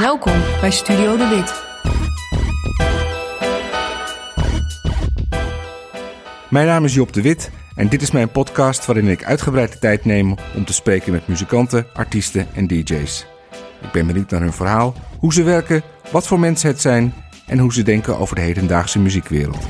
[0.00, 1.62] Welkom bij Studio De Wit.
[6.50, 9.78] Mijn naam is Job de Wit en dit is mijn podcast waarin ik uitgebreid de
[9.78, 13.26] tijd neem om te spreken met muzikanten, artiesten en DJ's.
[13.82, 17.14] Ik ben benieuwd naar hun verhaal, hoe ze werken, wat voor mensen het zijn
[17.46, 19.66] en hoe ze denken over de hedendaagse muziekwereld.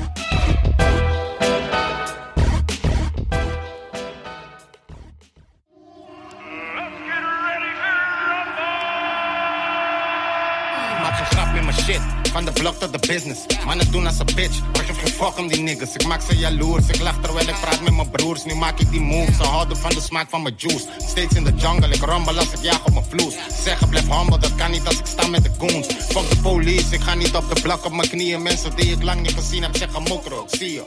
[13.13, 13.45] Business.
[13.65, 14.59] Mannen doen als een bitch.
[14.73, 15.93] Maar ik geen fuck om die niggas.
[15.93, 16.87] Ik maak ze jaloers.
[16.87, 18.43] Ik lach terwijl ik praat met mijn broers.
[18.45, 19.37] Nu maak ik die moves.
[19.37, 20.87] Ze houden van de smaak van mijn juice.
[20.97, 21.87] Steeds in de jungle.
[21.87, 23.35] Ik rumble als ik jaag op mijn vloes.
[23.63, 24.39] Zeggen blijf humble.
[24.39, 25.87] Dat kan niet als ik sta met de goons.
[25.87, 26.95] Fuck de police.
[26.95, 28.41] Ik ga niet op de blok op mijn knieën.
[28.41, 30.45] Mensen die ik lang niet gezien heb zeggen mokro.
[30.47, 30.83] Zie je.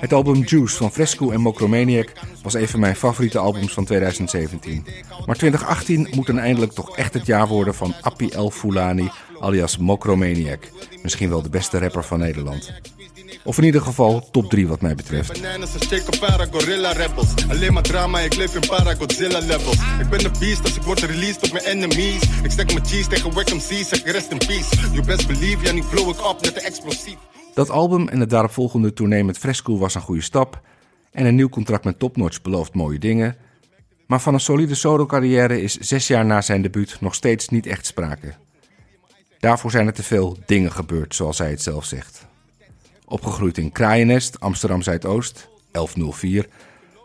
[0.00, 2.12] Het album Juice van Fresco en Mokromaniac
[2.42, 4.86] was een van mijn favoriete albums van 2017.
[5.26, 9.10] Maar 2018 moet dan eindelijk toch echt het jaar worden van Appie El Fulani
[9.42, 10.70] alias Mokromaniac.
[11.02, 12.72] Misschien wel de beste rapper van Nederland.
[13.44, 15.40] Of in ieder geval top 3 wat mij betreft.
[17.48, 19.76] Alleen maar drama, ik leef in para Godzilla levels.
[20.00, 22.22] Ik ben de beast als ik word released op mijn enemies.
[22.42, 24.90] Ik stek mijn cheese tegen Wacom C, zeg rest in peace.
[24.92, 27.16] You best believe, ja, nu blow ik op net de explosief.
[27.54, 30.60] Dat album en de daaropvolgende tournee met Fresco was een goede stap.
[31.12, 33.36] En een nieuw contract met Top Notch belooft mooie dingen.
[34.06, 37.86] Maar van een solide solo-carrière is zes jaar na zijn debuut nog steeds niet echt
[37.86, 38.34] sprake.
[39.42, 42.26] Daarvoor zijn er te veel dingen gebeurd, zoals hij het zelf zegt.
[43.04, 46.48] Opgegroeid in Kraaiennest, Amsterdam Zuidoost, 1104,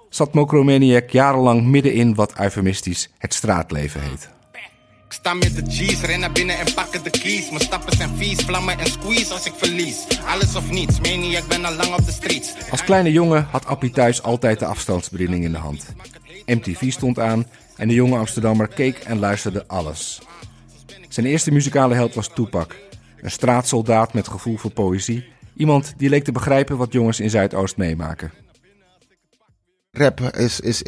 [0.09, 4.30] zat Mokromaniac jarenlang middenin wat eufemistisch het straatleven heet.
[5.05, 7.49] Ik sta met de G's, ren naar binnen en pakken de keys.
[7.49, 10.05] Mijn stappen zijn vies, vlammen en squeeze als ik verlies.
[10.25, 12.53] Alles of niets, meen ik ben al lang op de streets.
[12.71, 15.85] Als kleine jongen had Appie thuis altijd de afstandsbediening in de hand.
[16.45, 17.45] MTV stond aan
[17.77, 20.21] en de jonge Amsterdammer keek en luisterde alles.
[21.17, 22.75] Zijn eerste muzikale held was Tupac.
[23.21, 25.25] Een straatsoldaat met gevoel voor poëzie.
[25.55, 28.31] Iemand die leek te begrijpen wat jongens in Zuidoost meemaken.
[29.92, 30.81] Rap is, is,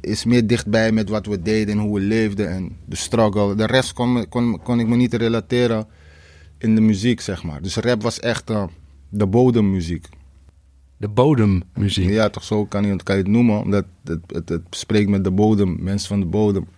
[0.00, 3.54] is meer dichtbij met wat we deden en hoe we leefden en de struggle.
[3.54, 5.86] De rest kon, kon, kon ik me niet relateren
[6.58, 7.62] in de muziek, zeg maar.
[7.62, 8.64] Dus rap was echt eh,
[9.08, 10.08] de bodemmuziek.
[10.96, 12.08] De bodemmuziek.
[12.08, 15.24] Ja, toch zo kan je, kan je het noemen, omdat het, het, het spreekt met
[15.24, 16.68] de bodem, mensen van de bodem.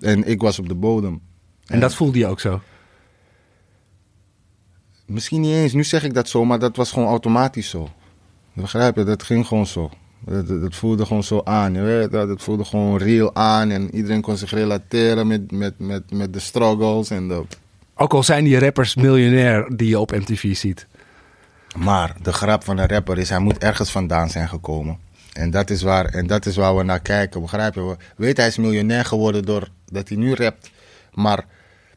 [0.00, 1.20] En ik was op de bodem.
[1.66, 2.60] En dat voelde je ook zo.
[5.06, 7.88] Misschien niet eens, nu zeg ik dat zo, maar dat was gewoon automatisch zo.
[8.52, 9.04] Begrijp je?
[9.04, 9.90] Dat ging gewoon zo.
[10.20, 11.74] Dat, dat, dat voelde gewoon zo aan.
[11.74, 13.70] Je weet dat, het voelde gewoon real aan.
[13.70, 17.10] En iedereen kon zich relateren met, met, met, met de struggles.
[17.10, 17.44] En de...
[17.94, 20.86] Ook al zijn die rappers miljonair die je op MTV ziet.
[21.76, 24.98] Maar de grap van een rapper is, hij moet ergens vandaan zijn gekomen.
[25.32, 27.80] En dat is waar, en dat is waar we naar kijken, begrijp je?
[27.80, 30.70] We weten, hij is miljonair geworden doordat hij nu rapt.
[31.14, 31.46] Maar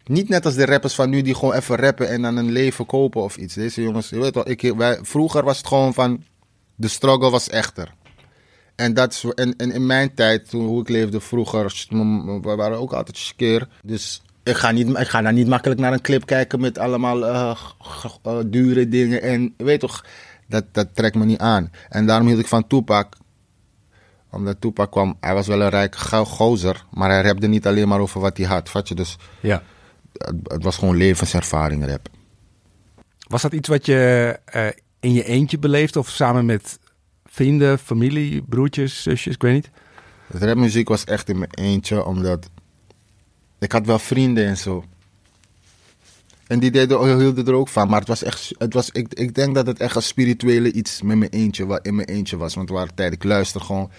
[0.04, 2.86] niet net als de rappers van nu die gewoon even rappen en dan een leven
[2.86, 3.54] kopen of iets.
[3.54, 6.24] Deze jongens, je weet wel, ik, wij, vroeger was het gewoon van,
[6.76, 7.94] de struggle was echter.
[8.76, 11.86] En, dat is, en, in mijn tijd, toen hoe ik leefde vroeger,
[12.42, 13.68] we waren ook altijd skeer.
[13.84, 17.28] Dus ik ga, niet, ik ga daar niet makkelijk naar een clip kijken met allemaal
[17.28, 17.58] eh,
[18.24, 19.22] eh, dure dingen.
[19.22, 20.06] En weet toch,
[20.48, 21.72] dat, dat trekt me niet aan.
[21.90, 23.16] En daarom hield ik van Tupac.
[24.32, 27.88] Omdat Tupac kwam, hij was wel een rijke go- gozer, maar hij rapte niet alleen
[27.88, 28.70] maar over wat hij had.
[28.70, 28.96] Vat je?
[28.96, 29.64] Dus Ja.
[30.14, 32.10] het, het was gewoon levenservaring rap.
[33.28, 34.68] Was dat iets wat je eh,
[35.00, 36.80] in je eentje beleeft of samen met
[37.26, 39.70] vrienden, familie, broertjes, zusjes, ik weet niet?
[40.34, 42.50] Het rapmuziek was echt in mijn eentje, omdat
[43.60, 44.84] ik had wel vrienden en zo.
[46.48, 49.36] En die deden, hielden er ook van, maar het was echt, het was, ik, ik
[49.36, 52.56] denk dat het echt een spirituele iets met mijn eentje, in mijn eentje was.
[52.56, 53.90] Want waren tijden, ik luister gewoon,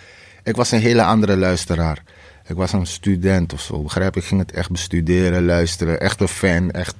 [0.42, 2.02] ik was een hele andere luisteraar.
[2.46, 4.16] Ik was een student of zo, begrijp?
[4.16, 6.96] Ik ging het echt bestuderen, luisteren, echt een fan, echt.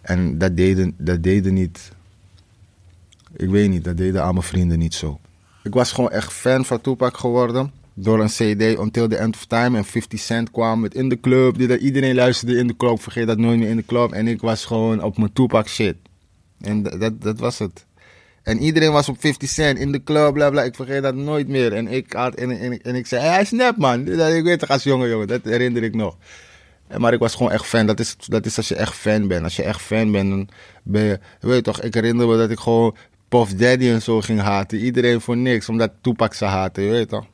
[0.00, 1.92] En dat deden, dat deden niet,
[3.36, 5.20] ik weet niet, dat deden al mijn vrienden niet zo.
[5.62, 7.72] Ik was gewoon echt fan van Tupac geworden.
[7.94, 9.76] Door een CD Until the End of Time.
[9.76, 11.58] En 50 Cent kwam met in de club.
[11.80, 13.02] Iedereen luisterde in de club.
[13.02, 14.12] Vergeet dat nooit meer in de club.
[14.12, 15.96] En ik was gewoon op mijn Tupac shit.
[16.60, 17.86] En dat, dat, was het.
[18.42, 20.62] En iedereen was op 50 Cent in de club, bla bla.
[20.62, 21.72] Ik vergeet dat nooit meer.
[21.72, 24.08] En ik, had, en, en, en ik zei, hey, nep man.
[24.38, 26.16] Ik weet toch als jongen jongen, dat herinner ik nog.
[26.98, 27.86] Maar ik was gewoon echt fan.
[27.86, 29.44] Dat is, dat is als je echt fan bent.
[29.44, 30.48] Als je echt fan bent, dan
[30.82, 31.18] ben je...
[31.40, 32.96] je Weet toch, ik herinner me dat ik gewoon
[33.28, 34.78] Puff Daddy en zo ging haten.
[34.78, 37.26] Iedereen voor niks, omdat Tupac ze haten, je weet toch.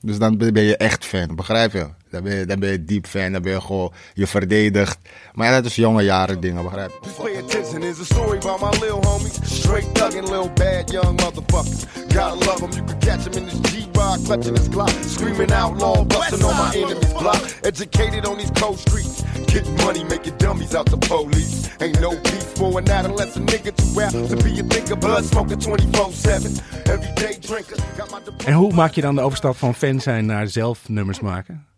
[0.00, 1.86] Dus dan ben je echt fan, begrijp je?
[2.10, 4.98] Dan ben je, dan ben je diep fan, dan ben je gewoon, je verdedigt.
[5.32, 7.10] Maar ja, dat is jonge jaren dingen, begrijp je?
[7.22, 9.38] Pay attention, here's a story about my little homies.
[9.42, 11.86] Straight thuggin', little bad young motherfuckers.
[12.08, 15.04] Gotta love them, you can catch them in this G-Rod, clutching his Glock.
[15.04, 17.42] Screaming outlaw, busting on my enemy's block.
[17.62, 19.22] Educated on these cold streets.
[19.46, 21.68] Get money, making dummies out the police.
[21.80, 24.12] Ain't no beef for an adolescent nigga to rap.
[24.12, 26.60] To be a thinker, blood smoker 24-7.
[26.90, 27.76] Everyday drinker.
[27.96, 31.20] Got my En hoe maak je dan de overstap van fan zijn naar zelf nummers
[31.20, 31.69] maken?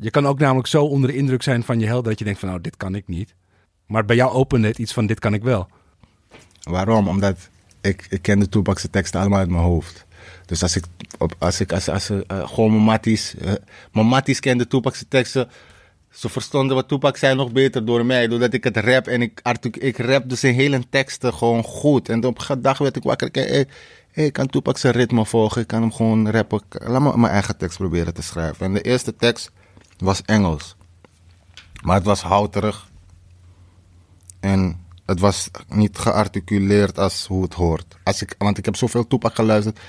[0.00, 2.40] Je kan ook namelijk zo onder de indruk zijn van je held dat je denkt
[2.40, 3.34] van nou, dit kan ik niet.
[3.86, 5.68] Maar bij jou opende het iets van dit kan ik wel.
[6.62, 7.08] Waarom?
[7.08, 7.50] Omdat
[7.80, 10.06] ik, ik ken de Tupac's teksten allemaal uit mijn hoofd.
[10.46, 10.84] Dus als ik,
[11.38, 13.52] als ik als, als, eh, gewoon mijn matties, eh,
[13.92, 15.48] mijn Tupac's teksten.
[16.10, 18.28] Ze verstonden wat Tupac zei nog beter door mij.
[18.28, 19.40] Doordat ik het rap en ik,
[19.76, 22.08] ik rap dus in hele teksten gewoon goed.
[22.08, 23.36] En op een dag werd ik wakker.
[24.12, 25.60] Ik, kan zijn ritme volgen.
[25.60, 26.60] Ik kan hem gewoon rappen.
[26.68, 28.66] Laat me mijn eigen tekst proberen te schrijven.
[28.66, 29.50] En de eerste tekst
[30.00, 30.76] was Engels.
[31.82, 32.88] Maar het was houterig.
[34.40, 37.96] En het was niet gearticuleerd als hoe het hoort.
[38.04, 39.80] Als ik, want ik heb zoveel Tupac geluisterd.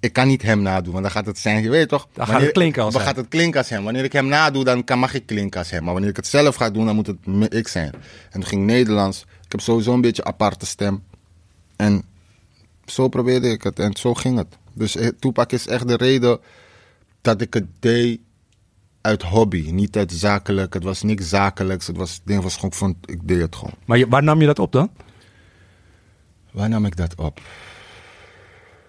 [0.00, 2.08] Ik kan niet hem nadoen, want dan gaat het zijn, je weet toch?
[2.12, 3.10] Dan gaat het klinken als dan hij.
[3.10, 3.84] gaat het klinken als hem.
[3.84, 5.84] Wanneer ik hem nadoe, dan kan, mag ik klinken als hem.
[5.84, 7.92] Maar wanneer ik het zelf ga doen, dan moet het ik zijn.
[7.94, 9.20] En toen ging Nederlands.
[9.20, 11.02] Ik heb sowieso een beetje aparte stem.
[11.76, 12.04] En
[12.84, 14.56] zo probeerde ik het en zo ging het.
[14.72, 16.40] Dus eh, Tupac is echt de reden
[17.20, 18.20] dat ik het deed
[19.04, 19.70] uit hobby.
[19.70, 20.74] Niet uit zakelijk.
[20.74, 21.86] Het was niks zakelijks.
[21.86, 23.74] Het was, ding was gewoon van, ik deed het gewoon.
[23.84, 24.90] Maar je- waar nam je dat op dan?
[26.50, 27.40] Waar nam ik dat op?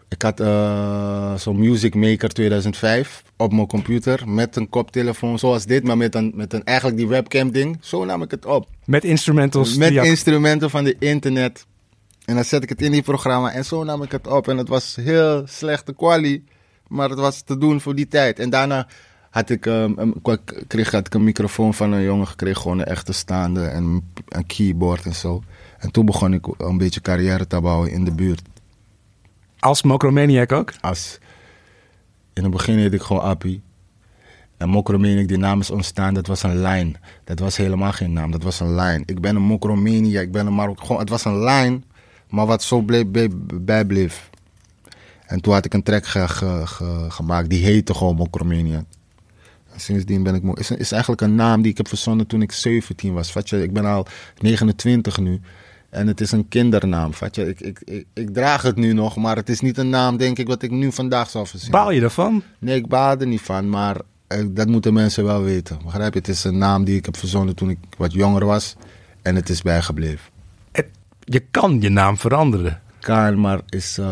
[0.10, 5.84] Ik had eh, zo'n Music Maker 2005 op mijn computer met een koptelefoon zoals dit,
[5.84, 7.78] maar met een, met een eigenlijk die webcam ding.
[7.82, 8.70] Zo nam ik het op.
[8.86, 9.76] Met instrumentals?
[9.76, 11.66] Met instrumenten van de internet.
[12.26, 14.48] En dan zet ik het in die programma en zo nam ik het op.
[14.48, 16.44] En het was heel slechte quali,
[16.88, 18.40] maar het was te doen voor die tijd.
[18.40, 18.88] En daarna
[19.36, 20.22] had ik, ehm, een,
[20.68, 24.46] kreeg had ik een microfoon van een jongen gekregen, gewoon een echte staande en een
[24.46, 25.44] keyboard en zo.
[25.78, 28.42] En toen begon ik een beetje carrière te bouwen in de buurt.
[29.60, 30.74] Als Mokromaniac ook?
[30.82, 31.18] Als,
[32.34, 33.62] in het begin heette ik gewoon Appie.
[34.58, 36.98] En Mokromaniac, die naam is ontstaan, dat was een lijn.
[37.24, 39.04] Dat was helemaal geen naam, dat was een lijn.
[39.06, 40.80] Ik ben een Mokromaniac, ik ben een Marok.
[40.82, 41.84] Gewoon, het was een lijn,
[42.30, 44.30] maar wat zo bleef, bij- bijbleef.
[45.26, 48.84] En toen had ik een track ge- ge- ge- gemaakt, die heette gewoon Mokromaniac.
[49.76, 50.44] En sindsdien ben ik...
[50.44, 53.32] mo- is, is eigenlijk een naam die ik heb verzonnen toen ik 17 was.
[53.32, 54.06] Vat je, ik ben al
[54.42, 55.40] 29 nu.
[55.90, 57.14] En het is een kindernaam.
[57.14, 59.90] Vat je, ik, ik, ik, ik draag het nu nog, maar het is niet een
[59.90, 61.80] naam, denk ik, wat ik nu vandaag zou verzinnen.
[61.80, 62.44] Baal je daarvan?
[62.60, 65.80] Nee, ik baal er niet van, maar eh, dat moeten mensen wel weten.
[65.84, 66.20] Begrijp je?
[66.20, 68.76] Het is een naam die ik heb verzonnen toen ik wat jonger was.
[69.22, 70.30] En het is bijgebleven.
[70.72, 70.90] Het-
[71.20, 72.82] je kan je naam veranderen.
[73.00, 74.12] Kan, maar is, eh,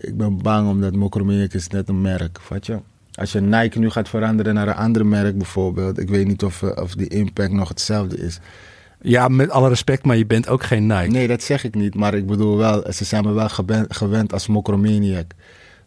[0.00, 2.38] ik ben bang omdat Mokromaniac is net een merk.
[2.40, 2.78] Vat je?
[3.16, 5.98] Als je Nike nu gaat veranderen naar een ander merk bijvoorbeeld.
[5.98, 8.38] Ik weet niet of, eh, of die impact nog hetzelfde is.
[9.00, 11.10] Ja, met alle respect, maar je bent ook geen Nike.
[11.10, 11.94] Nee, dat zeg ik niet.
[11.94, 13.48] Maar ik bedoel wel, ze zijn me wel
[13.88, 15.30] gewend als Mokromaniac.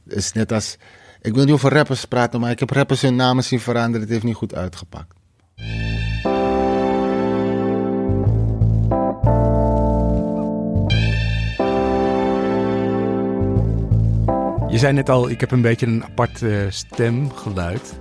[0.07, 0.77] Het is net als...
[1.21, 4.01] Ik wil niet over rappers praten, maar ik heb rappers hun namen zien veranderen.
[4.01, 5.13] Het heeft niet goed uitgepakt.
[14.79, 17.99] Zei net al, ik heb een beetje een apart eh, stemgeluid.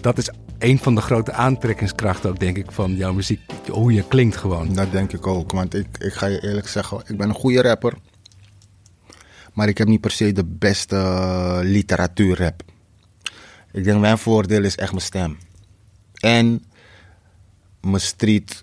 [0.00, 3.40] Dat is een van de grote aantrekkingskrachten ook, denk ik, van jouw muziek.
[3.70, 4.74] Hoe je klinkt gewoon.
[4.74, 5.52] Dat denk ik ook.
[5.52, 7.94] Want ik, ik ga je eerlijk zeggen, ik ben een goede rapper.
[9.52, 12.62] Maar ik heb niet per se de beste eh, literatuurrap.
[13.72, 15.38] Ik denk mijn voordeel is echt mijn stem.
[16.20, 16.64] En
[17.80, 18.60] mijn street...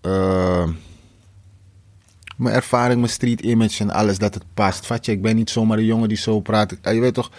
[0.00, 0.68] eh,
[2.36, 4.86] mijn ervaring, mijn street image en alles, dat het past.
[4.86, 6.76] Vat je, ik ben niet zomaar een jongen die zo praat.
[6.82, 7.30] Eh, Je weet toch,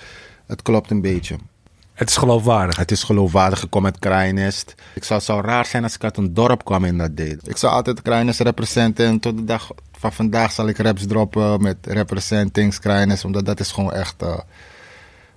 [0.46, 1.36] het klopt een beetje.
[1.94, 2.78] Het is geloofwaardig.
[2.78, 4.76] Het is geloofwaardig, ik kom uit Kraaienest.
[4.96, 7.48] Ik zou, zou raar zijn als ik uit een dorp kwam en dat deed.
[7.48, 11.62] Ik zou altijd Kraaienest representen en tot de dag van vandaag zal ik raps droppen
[11.62, 13.26] met representings Kraaienest.
[13.26, 14.38] Omdat dat is gewoon echt eh,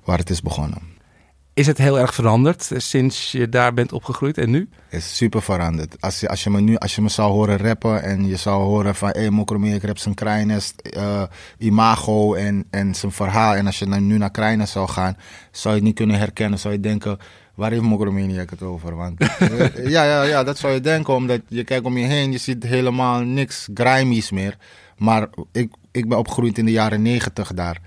[0.04, 0.98] waar het is begonnen.
[1.60, 4.68] Is het heel erg veranderd eh, sinds je daar bent opgegroeid en nu?
[4.88, 5.96] Het is super veranderd.
[6.00, 8.62] Als je, als je me nu als je me zou horen rappen en je zou
[8.62, 9.08] horen van...
[9.08, 11.22] Hé, hey, ik rap zijn Kraaienest eh,
[11.58, 13.54] imago en, en zijn verhaal.
[13.54, 15.16] En als je nu naar Kraaienest zou gaan,
[15.50, 16.58] zou je het niet kunnen herkennen.
[16.58, 17.18] Zou je denken,
[17.54, 18.96] waar heeft Mokromaniac het over?
[18.96, 21.14] Want, eh, ja, ja, ja, dat zou je denken.
[21.14, 24.56] Omdat je kijkt om je heen, je ziet helemaal niks grimies meer.
[24.96, 27.80] Maar ik, ik ben opgegroeid in de jaren negentig daar.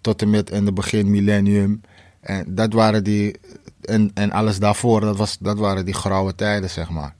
[0.00, 1.80] Tot en met in het begin millennium.
[2.28, 3.36] En dat waren die...
[3.80, 7.14] En, en alles daarvoor, dat, was, dat waren die grauwe tijden, zeg maar.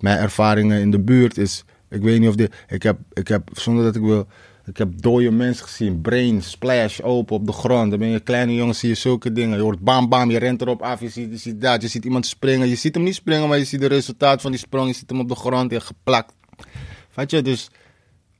[0.00, 1.64] Mijn ervaringen in de buurt is...
[1.90, 2.54] Ik weet niet of dit...
[2.68, 4.26] Ik heb, ik heb zonder dat ik wil...
[4.64, 6.00] Ik heb dode mensen gezien.
[6.00, 7.90] Brain, splash, open op de grond.
[7.90, 9.56] Dan ben je kleine jongen, zie je zulke dingen.
[9.56, 11.00] Je hoort bam, bam, je rent erop af.
[11.00, 11.82] Je ziet, je ziet dat.
[11.82, 12.68] Je ziet iemand springen.
[12.68, 14.88] Je ziet hem niet springen, maar je ziet het resultaat van die sprong.
[14.88, 16.32] Je ziet hem op de grond en geplakt.
[17.14, 17.70] Weet je, dus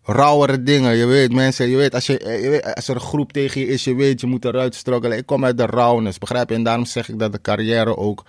[0.07, 0.97] rauwere dingen.
[0.97, 3.67] Je weet, mensen, je weet, als, je, je weet, als er een groep tegen je
[3.67, 5.19] is, je weet, je moet eruit struggelen.
[5.19, 6.55] Ik kom uit de rauwness, begrijp je?
[6.55, 8.25] En daarom zeg ik dat de carrière ook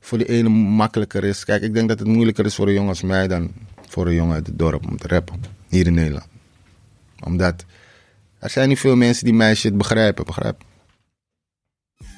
[0.00, 1.44] voor de ene makkelijker is.
[1.44, 3.52] Kijk, ik denk dat het moeilijker is voor een jongen als mij dan
[3.88, 5.42] voor een jongen uit het dorp om te rappen.
[5.68, 6.26] Hier in Nederland.
[7.24, 7.64] Omdat
[8.38, 10.62] er zijn niet veel mensen die mijn shit begrijpen, begrijp?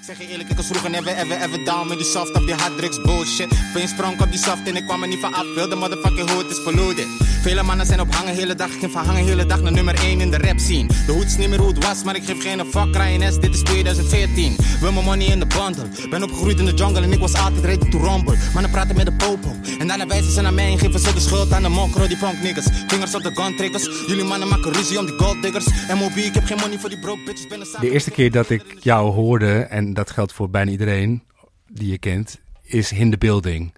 [0.07, 2.55] Zeg je eerlijk, ik was vroeger never ever ever down met die soft op die
[2.55, 3.49] harddrugs bullshit.
[3.75, 5.55] Ben sprong op die soft en ik kwam er niet van af.
[5.55, 7.07] Wilde motherfucking hood is polluted.
[7.43, 8.69] Vele mannen zijn op hangen hele dag.
[8.69, 10.87] Ik ging van hangen hele dag naar nummer 1 in de rap scene.
[11.07, 12.97] De hoed is niet meer hoe het was, maar ik geef geen fuck.
[12.97, 14.57] Ryan S, dit is 2014.
[14.81, 16.09] Wil mijn money in de bundle.
[16.11, 18.37] Ben opgegroeid in de jungle en ik was altijd ready to rumble.
[18.53, 19.55] Mannen praten met de popo.
[19.79, 22.17] En daarna wijzen ze naar mij en geven ze de schuld aan de mokro, die
[22.17, 22.67] punk niggas.
[22.87, 23.89] Vingers op de gun triggers.
[24.07, 25.67] Jullie mannen maken ruzie om die gold diggers.
[25.95, 27.47] MOB, ik heb geen money voor die broke bitches.
[27.47, 31.23] Ben De eerste keer dat ik jou hoorde, en dat geldt voor bijna iedereen
[31.67, 33.73] die je kent, is In the Building.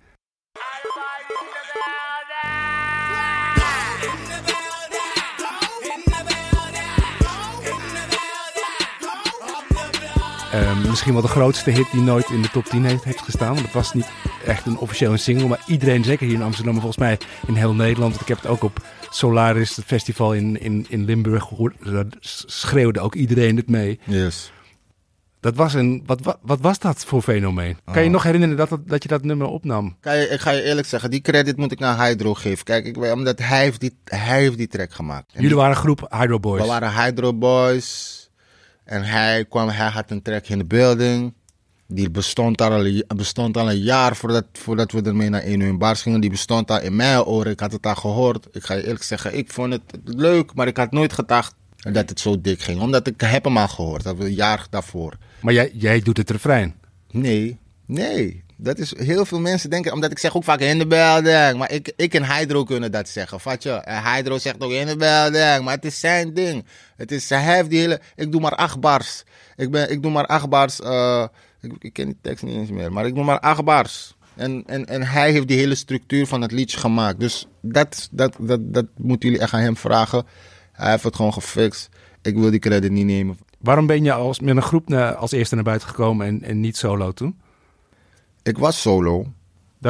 [10.53, 13.49] Ehm, misschien wel de grootste hit die nooit in de top 10 heeft, gestaan.
[13.49, 14.09] Want het was niet
[14.45, 15.49] echt een officiële single.
[15.49, 18.11] Maar iedereen, zeker hier in Amsterdam, maar volgens mij in heel Nederland.
[18.11, 21.75] Want ik heb het ook op Solaris, het festival in, in, in Limburg gehoord.
[21.85, 24.01] Daar schreeuwde ook iedereen het mee.
[24.05, 24.53] Yes.
[25.45, 27.79] Dat was een, wat, wat, wat was dat voor fenomeen?
[27.85, 28.13] Kan je Oh.
[28.13, 29.87] nog herinneren dat, dat, dat je dat nummer opnam?
[29.87, 32.65] Ik ga je eerlijk zeggen, die credit moet ik naar Hydro geven.
[32.65, 35.33] Kijk, ik, omdat hij heeft, die, hij heeft die track gemaakt.
[35.35, 36.61] En Jullie waren een groep Hydro Boys.
[36.63, 38.31] We waren Hydro Boys.
[38.85, 41.35] En hij kwam, hij had een track in de building.
[41.87, 45.69] Die bestond al, een- bestond al een jaar voordat, voordat we ermee naar 1 uur
[45.69, 46.21] in bars gingen.
[46.21, 47.53] Die bestond al in mijn oren.
[47.53, 48.47] Ik had het al gehoord.
[48.53, 50.55] Ik ga je eerlijk zeggen, ik vond het leuk.
[50.55, 51.55] Maar ik had nooit gedacht
[51.93, 52.81] dat het zo dik ging.
[52.81, 54.03] Omdat ik heb hem al gehoord.
[54.03, 55.17] Dat we een jaar daarvoor.
[55.41, 56.75] Maar jij, jij doet het refrein.
[57.11, 58.43] Nee, nee.
[58.57, 61.59] Dat is heel veel mensen denken, omdat ik zeg ook vaak in de building.
[61.59, 63.41] Maar ik, ik en Hydro kunnen dat zeggen.
[63.41, 63.71] Vat je?
[63.71, 65.65] En Hydro zegt ook in de building.
[65.65, 66.65] Maar het is zijn ding.
[66.97, 68.01] Het is, hij heeft die hele.
[68.17, 69.23] Ik doe maar acht bars.
[69.57, 70.81] Ik, ben, ik doe maar acht bars.
[70.81, 71.27] eh,
[71.61, 72.93] ik, ik ken die tekst niet eens meer.
[72.93, 74.15] Maar ik doe maar acht bars.
[74.35, 77.21] En, en, en hij heeft die hele structuur van het liedje gemaakt.
[77.21, 80.27] Dus dat, dat, dat, dat moeten jullie echt aan hem vragen.
[80.75, 81.89] Hij heeft het gewoon gefixt.
[82.23, 83.39] Ik wil die credit niet nemen.
[83.59, 86.77] Waarom ben je als, met een groep als eerste naar buiten gekomen en, en niet
[86.77, 87.41] solo toen?
[88.43, 89.27] Ik was solo.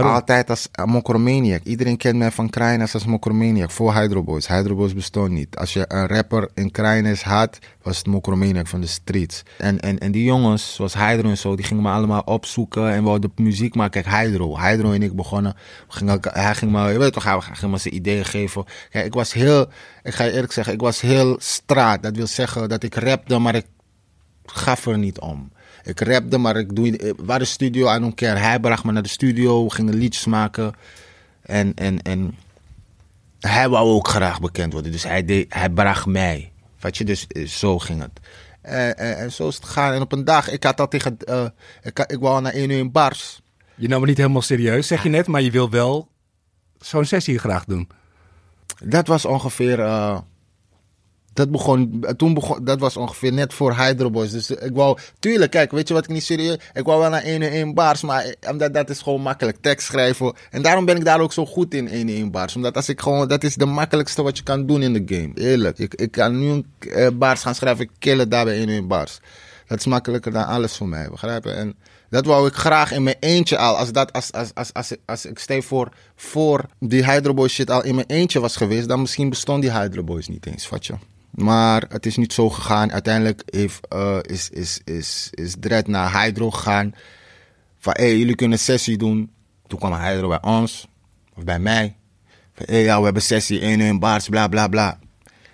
[0.03, 1.63] Altijd als Mokromaniac.
[1.63, 3.71] Iedereen kent mij van Krijnes als Mokromaniac.
[3.71, 4.49] Voor Hydro Boys.
[4.49, 5.57] Hydro Boys bestond niet.
[5.57, 9.43] Als je een rapper in Krijnes had, was het Mokromaniac van de streets.
[9.59, 13.05] En, en, en die jongens, zoals Hydro en zo, die gingen me allemaal opzoeken en
[13.05, 14.03] wilden muziek maken.
[14.03, 14.59] Kijk, Hydro.
[14.59, 15.55] Hydro en ik begonnen.
[16.07, 18.65] Elkaar- hij ging me, je weet toch, hij ging me zijn ideeën geven.
[18.91, 19.67] Kijk, ik was heel,
[20.03, 22.03] ik ga je eerlijk zeggen, ik was heel straat.
[22.03, 23.67] Dat wil zeggen dat ik rapte, maar ik
[24.47, 25.53] gaf er niet om.
[25.85, 28.39] Ik rapte, maar ik doe, eh, waar de studio, I don't care.
[28.39, 30.73] Hij bracht me naar de studio, we gingen liedjes maken.
[31.43, 32.35] En, en, en
[33.41, 36.53] hij wou ook graag bekend worden, dus hij, deed, hij bracht mij.
[36.81, 38.21] Weet je, dus eh, zo ging het.
[38.61, 39.93] En, en, en zo is het gegaan.
[39.93, 41.45] En op een dag, ik had al tegen, eh,
[41.83, 43.43] ik, ik wou naar 1 uur in bars.
[43.75, 46.09] Je nam het niet helemaal serieus, zeg je net, maar je wil wel
[46.79, 47.89] zo'n sessie graag doen.
[48.85, 49.81] Dat was ongeveer.
[49.81, 50.19] eh,
[51.35, 54.31] dat begon, toen begon, dat was ongeveer net voor Hydro Boys.
[54.31, 57.23] Dus ik wou, tuurlijk, kijk, weet je wat ik niet serieus, ik wou wel naar
[57.23, 60.33] 1 1 bars, maar omdat dat is gewoon makkelijk tekst schrijven.
[60.51, 62.57] En daarom ben ik daar ook zo goed in 1 1 bars.
[62.57, 65.31] Omdat als ik gewoon, dat is de makkelijkste wat je kan doen in de game.
[65.35, 68.57] Eerlijk, ik, ik kan nu een eh, bars gaan schrijven, ik kill het daar bij
[68.57, 69.21] 1 1 bars.
[69.67, 71.57] Dat is makkelijker dan alles voor mij, begrijpen?
[71.57, 71.75] En
[72.11, 73.77] dat wou ik graag in mijn eentje al.
[73.77, 77.85] Als, dat, als, als, als, als, ik- stel voor, voor die Hydro Boys shit al
[77.85, 80.95] in mijn eentje was geweest, dan misschien bestond die Hydro Boys niet eens, vat je?
[81.35, 82.93] Maar het is niet zo gegaan.
[82.93, 85.55] Uiteindelijk heeft, eh, is, is, is, is
[85.87, 86.95] naar Hydro gegaan.
[87.79, 89.31] Van, hé, hey, jullie kunnen een sessie doen.
[89.67, 90.89] Toen kwam Hydro bij ons,
[91.37, 91.97] of bij mij.
[92.55, 94.99] Van, hé, hey, ja, we hebben sessie 1 in baars, bla, bla, bla.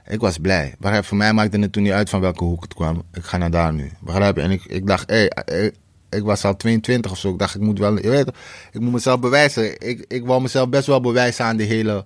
[0.07, 0.75] Ik was blij.
[0.79, 3.03] Begrijp, voor mij maakte het toen niet uit van welke hoek het kwam.
[3.13, 3.91] Ik ga naar daar nu.
[4.01, 4.43] Begrijp je?
[4.43, 5.75] En ik, ik dacht, hé, hey, ik,
[6.11, 7.33] ik was al 22 of zo.
[7.33, 8.29] Ik dacht, ik moet wel, je weet,
[8.73, 9.81] ik moet mezelf bewijzen.
[9.81, 12.05] Ik, ik wou mezelf best wel bewijzen aan, hele,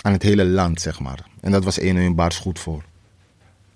[0.00, 1.30] aan het hele land, zeg maar.
[1.42, 2.82] En dat was 1 in baars goed voor.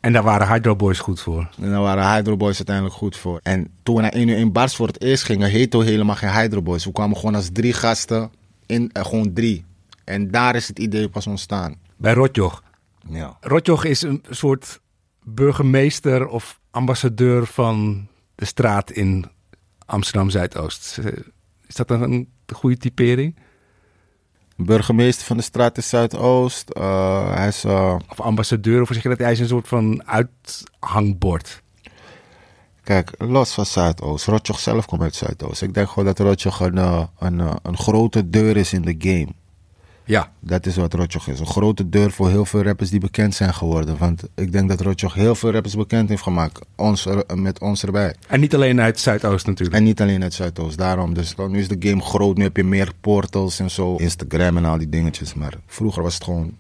[0.01, 1.49] En daar waren Hydro Boys goed voor.
[1.61, 3.41] En daar waren Hydro Boys uiteindelijk goed voor.
[3.43, 6.33] En toen we naar 1 uur in Bars voor het eerst gingen, heette helemaal geen
[6.33, 6.85] Hydro Boys.
[6.85, 8.31] We kwamen gewoon als drie gasten,
[8.67, 9.65] in, eh, gewoon drie.
[10.05, 11.75] En daar is het idee pas ontstaan.
[11.97, 12.63] Bij Rotjoch.
[13.09, 13.37] Ja.
[13.41, 14.81] Rotjoch is een soort
[15.23, 19.25] burgemeester of ambassadeur van de straat in
[19.87, 20.99] Amsterdam Zuidoost.
[20.99, 21.13] Eh,
[21.67, 23.37] Is dat een goede typering?
[24.57, 26.71] Burgemeester van de straat is Zuidoost.
[26.71, 30.03] Eh, hij is, eh, Of ambassadeur, of zeg je dat hij is een soort van
[30.07, 31.63] uithangbord?
[32.83, 34.27] kijk, los van Zuidoost.
[34.27, 35.63] Rotjoch zelf komt uit Zuidoost.
[35.63, 39.29] Ik denk gewoon dat Rotjoch een, eh, een, een grote deur is in de game.
[40.09, 41.41] Ja, Dat is wat Rotjoch is.
[41.41, 43.99] Een grote deur voor heel veel rappers die bekend zijn geworden.
[43.99, 46.61] Want ik denk dat Rotjoch heel veel rappers bekend heeft gemaakt.
[46.77, 48.15] Ons er- met ons erbij.
[48.29, 49.77] en niet alleen uit Zuidoost natuurlijk.
[49.77, 51.15] En niet alleen uit Zuidoost, daarom.
[51.15, 53.97] Dus nu is de game groot, nu heb je meer portals en zo.
[53.97, 55.35] Instagram en al die dingetjes.
[55.35, 56.53] Maar vroeger was het gewoon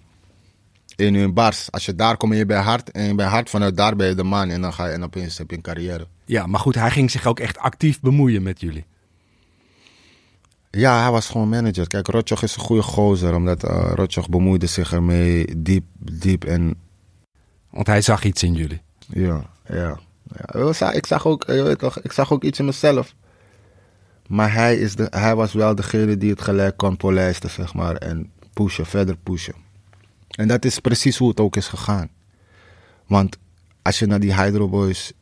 [0.96, 1.70] één uur in bars.
[1.72, 4.08] Als je daar komt en je bij hard, en je bij hard vanuit daar ben
[4.08, 4.48] je de man.
[4.50, 6.06] En dan ga je en opeens heb je een carrière.
[6.24, 8.84] Ja, maar goed, hij ging zich ook echt actief bemoeien met jullie.
[10.76, 11.86] Ja, hij was gewoon manager.
[11.86, 13.34] Kijk, Rotjoch is een goede gozer.
[13.34, 16.44] Omdat eh Rotjoch bemoeide zich ermee diep, diep.
[16.44, 16.74] En
[17.70, 18.82] Want hij zag iets in jullie.
[19.08, 19.98] Ja, ja.
[20.52, 20.92] ja.
[20.92, 23.14] Ik zag- ook, weet toch, ik zag ook iets in mezelf.
[24.28, 27.96] Maar hij, is de, hij was wel degene die het gelijk kon polijsten, zeg maar.
[27.96, 29.54] En pushen, verder pushen.
[30.28, 32.08] En dat is precies hoe het ook is gegaan.
[33.06, 33.36] Want
[33.82, 35.12] als je naar die Hydro Boys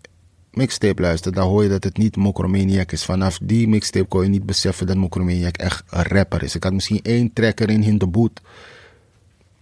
[0.56, 3.04] mixtape luistert, dan hoor je dat het niet Mokromaniac is.
[3.04, 6.54] Vanaf die mixtape kon je niet beseffen dat Mokromaniac echt een rapper is.
[6.54, 8.40] Ik had misschien één tracker in in de boot.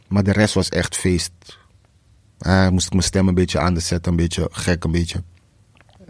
[0.09, 1.33] Maar de rest was echt feest.
[2.39, 5.23] Eh, moest ik mijn stem een beetje anders zetten, een beetje gek, een beetje.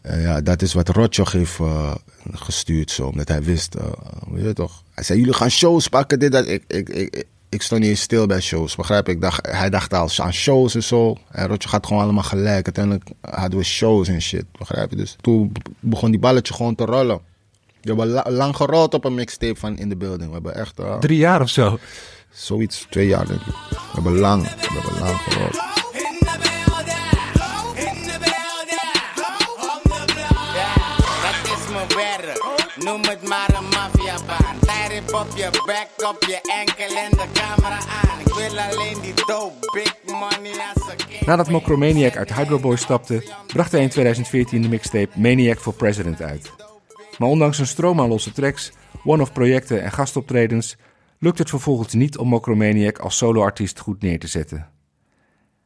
[0.02, 1.94] Eh, ja, dat is wat Rotjoch heeft eh,
[2.32, 3.92] gestuurd, zo, omdat hij wist, eh,
[4.30, 4.82] weet je toch.
[4.94, 6.46] Hij zei, jullie gaan shows pakken, dit, dat.
[6.48, 9.20] Ik, ik, ik, ik stond niet eens stil bij shows, begrijp ik?
[9.20, 11.16] Dacht, hij dacht al aan shows en zo.
[11.30, 12.64] En Rotjoch gaat gewoon allemaal gelijk.
[12.64, 14.96] Uiteindelijk hadden we shows en shit, begrijp je?
[14.96, 17.20] Dus toen begon die balletje gewoon te rollen.
[17.80, 20.26] We hebben la- lang gerold op een mixtape van In The Building.
[20.28, 21.78] We hebben echt eh, Drie jaar of zo.
[22.30, 23.54] zoiets, twee jaar denk ik.
[23.70, 24.48] We hebben lang, we
[24.80, 25.60] hebben lang gerold.
[35.12, 38.20] Tijdrip op je bek, op je enkel en de camera aan.
[38.20, 40.52] Ik wil alleen die dope, big money.
[41.26, 46.22] Nadat Mokromaniac uit Hydro Boys stapte, bracht hij in 2014 de mixtape Maniac for President
[46.22, 46.52] uit.
[47.18, 48.72] Maar ondanks een stroom aan losse tracks,
[49.04, 50.76] one-off projecten en gastoptredens,
[51.18, 54.68] lukt het vervolgens niet om Mokromaniac als soloartiest goed neer te zetten.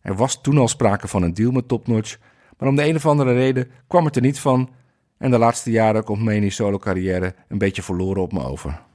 [0.01, 2.19] Er was toen al sprake van een deal met Top Notch,
[2.59, 4.71] maar om de een of andere reden kwam het er niet van
[5.19, 8.86] en de laatste jaren komt Mani's solo carrière een beetje verloren op me over.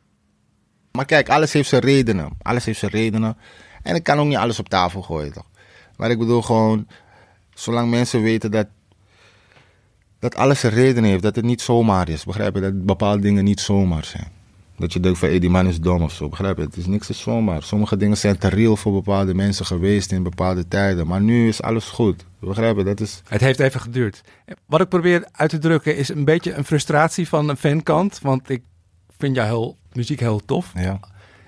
[0.92, 2.30] Maar kijk, alles heeft zijn redenen.
[2.42, 3.38] Alles heeft zijn redenen.
[3.84, 5.50] En ik kan ook niet alles op tafel gooien, toch?
[5.98, 6.88] Maar ik bedoel gewoon,
[7.54, 8.68] zolang mensen weten dat,
[10.20, 12.62] dat alles zijn redenen heeft, dat het niet zomaar is, begrijp je?
[12.62, 14.28] Dat bepaalde dingen niet zomaar zijn.
[14.78, 16.64] Dat je denkt van, die man is dom of zo, begrijp je?
[16.64, 17.64] Het is niks is zomaar.
[17.64, 21.08] Sommige dingen zijn te real voor bepaalde mensen geweest in bepaalde tijden.
[21.08, 22.84] Maar nu is alles goed, begrijp je?
[22.84, 23.22] Dat is...
[23.28, 24.22] Het heeft even geduurd.
[24.66, 28.20] Wat ik probeer uit te drukken is een beetje een frustratie van een fankant.
[28.22, 28.62] Want ik
[29.18, 30.72] vind jouw heel, muziek heel tof.
[30.76, 31.00] Ja.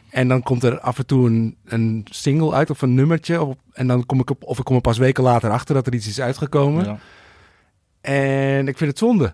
[0.10, 3.42] En dan komt er af en toe een, een single uit of een nummertje.
[3.44, 5.88] Of, en dan kom ik op, of ik kom er pas weken later achter dat
[5.88, 6.86] er iets is uitgekomen.
[6.86, 6.98] Ja.
[8.02, 9.34] En ik vind het zonde.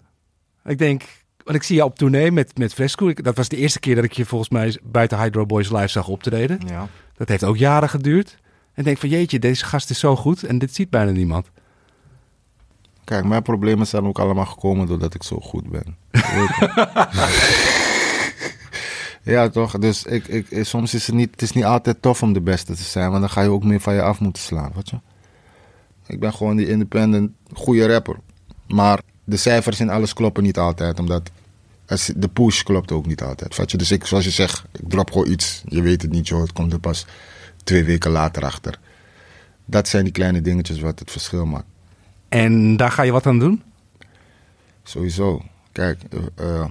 [0.65, 1.03] Ik denk,
[1.43, 3.07] want ik zie je op tournee met, met Fresco.
[3.07, 5.87] Ik- dat was de eerste keer dat ik je volgens mij buiten Hydro Boys live
[5.87, 6.59] zag optreden.
[6.67, 6.87] ja.
[7.17, 8.37] Dat heeft ook jaren geduurd.
[8.73, 11.49] En ik denk van jeetje, deze gast is zo goed en dit ziet bijna niemand.
[13.03, 15.95] Kijk, mijn problemen zijn ook allemaal gekomen doordat ik zo goed ben.
[19.23, 19.77] Ja, toch?
[19.77, 22.73] Dus ik, ik, soms is het niet, het is niet altijd tof om de beste
[22.75, 24.99] te zijn, want dan ga je ook meer van je af moeten slaan, weet je?
[26.07, 28.17] Ik ben gewoon die independent, goede rapper.
[28.67, 31.31] Maar de cijfers en alles kloppen niet altijd, omdat
[32.15, 33.55] de push klopt ook niet altijd.
[33.55, 33.77] Weet je?
[33.77, 36.53] Dus ik, zoals je zegt, ik drop gewoon iets, je weet het niet, joh, het
[36.53, 37.05] komt er pas
[37.63, 38.79] twee weken later achter.
[39.65, 41.65] Dat zijn die kleine dingetjes wat het verschil maakt.
[42.29, 43.63] En daar ga je wat aan doen?
[44.83, 45.41] Sowieso.
[45.71, 46.65] Kijk, eh, eh,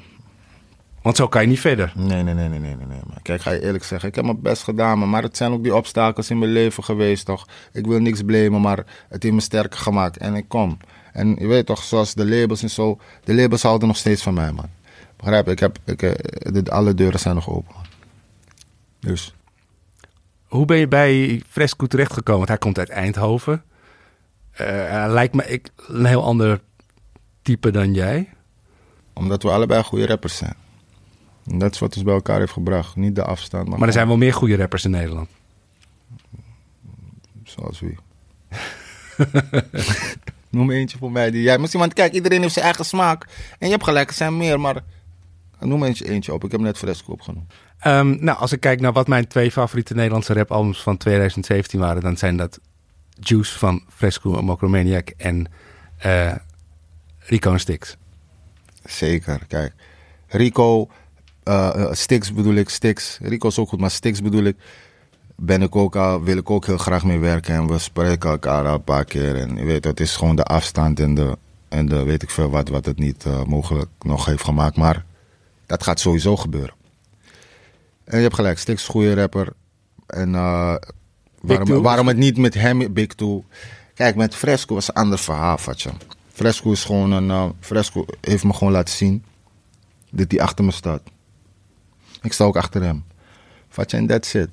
[1.02, 1.92] Want zo kan je niet verder.
[1.96, 3.00] nee, nee, nee, nee, nee, nee.
[3.08, 5.62] Maar kijk, ga je eerlijk zeggen, ik heb mijn best gedaan, maar- het zijn ook
[5.62, 7.46] die obstakels in mijn leven geweest, toch?
[7.72, 10.78] Ik wil niks blamen, maar het heeft me sterker gemaakt en ik kom.
[11.12, 14.34] En je weet toch, zoals de labels en zo, de labels houden nog steeds van
[14.34, 14.68] mij, man.
[15.16, 15.52] Begrijp je?
[15.52, 17.74] Ik heb, ik, eh, de, alle deuren zijn nog open.
[19.00, 19.34] Dus,
[20.44, 22.37] Hoe ben je bij Fresco terechtgekomen?
[22.38, 23.62] Want hij komt uit Eindhoven.
[24.50, 26.61] Eh, hij lijkt me ik, een heel ander
[27.42, 28.28] type dan jij.
[29.12, 30.54] omdat we allebei goede rappers zijn.
[31.50, 32.96] En dat is wat ons bij elkaar heeft gebracht.
[32.96, 35.28] Niet de afstand, maar, Maar er zijn wel meer goede rappers in Nederland.
[37.44, 37.98] Zoals wie?
[40.50, 41.58] Noem eentje voor mij die jij.
[41.58, 43.26] Misschien, want kijk, iedereen heeft zijn eigen smaak.
[43.58, 44.84] En je hebt gelijk, er zijn meer, maar.
[45.61, 46.44] Noem eentje, eentje op.
[46.44, 47.52] Ik heb net Fresco opgenoemd.
[47.78, 52.02] Ehm, nou, als ik kijk naar wat mijn twee favoriete Nederlandse rapalbums van 2017 waren,
[52.02, 52.61] dan zijn dat
[53.20, 55.46] Juice van Fresco en Mokromaniac en
[55.98, 56.34] eh,
[57.18, 57.96] Rico en Stix.
[58.84, 59.72] Zeker, kijk.
[60.26, 60.88] Rico,
[61.90, 63.18] Stix bedoel ik, Stix.
[63.22, 64.56] Rico is ook goed, maar Stix bedoel ik.
[65.37, 67.54] Ben ik ook al, wil ik ook heel graag mee werken.
[67.54, 69.37] En we spreken elkaar al een paar keer.
[69.37, 71.37] En je weet, het is gewoon de afstand en de,
[71.68, 74.76] en de weet ik veel wat, wat het niet eh, mogelijk nog heeft gemaakt.
[74.76, 75.04] Maar
[75.66, 76.74] dat gaat sowieso gebeuren.
[78.04, 79.52] En je hebt gelijk, Stix is een goede rapper.
[80.06, 80.32] En
[81.40, 83.44] waarom, waarom het niet met hem, Big Two.
[83.94, 85.90] Kijk, met Fresco was een ander verhaal, Fatje.
[86.32, 87.52] Fresco is gewoon een.
[87.61, 89.24] Fresco heeft me gewoon laten zien
[90.11, 91.02] dat hij achter me staat.
[92.22, 93.04] Ik sta ook achter hem.
[93.87, 94.48] En that's it.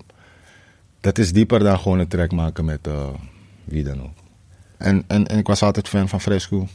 [1.02, 3.08] Dat is dieper dan gewoon een track maken met eh,
[3.64, 4.18] wie dan ook.
[4.78, 6.68] En, en, en ik was altijd fan van Fresco.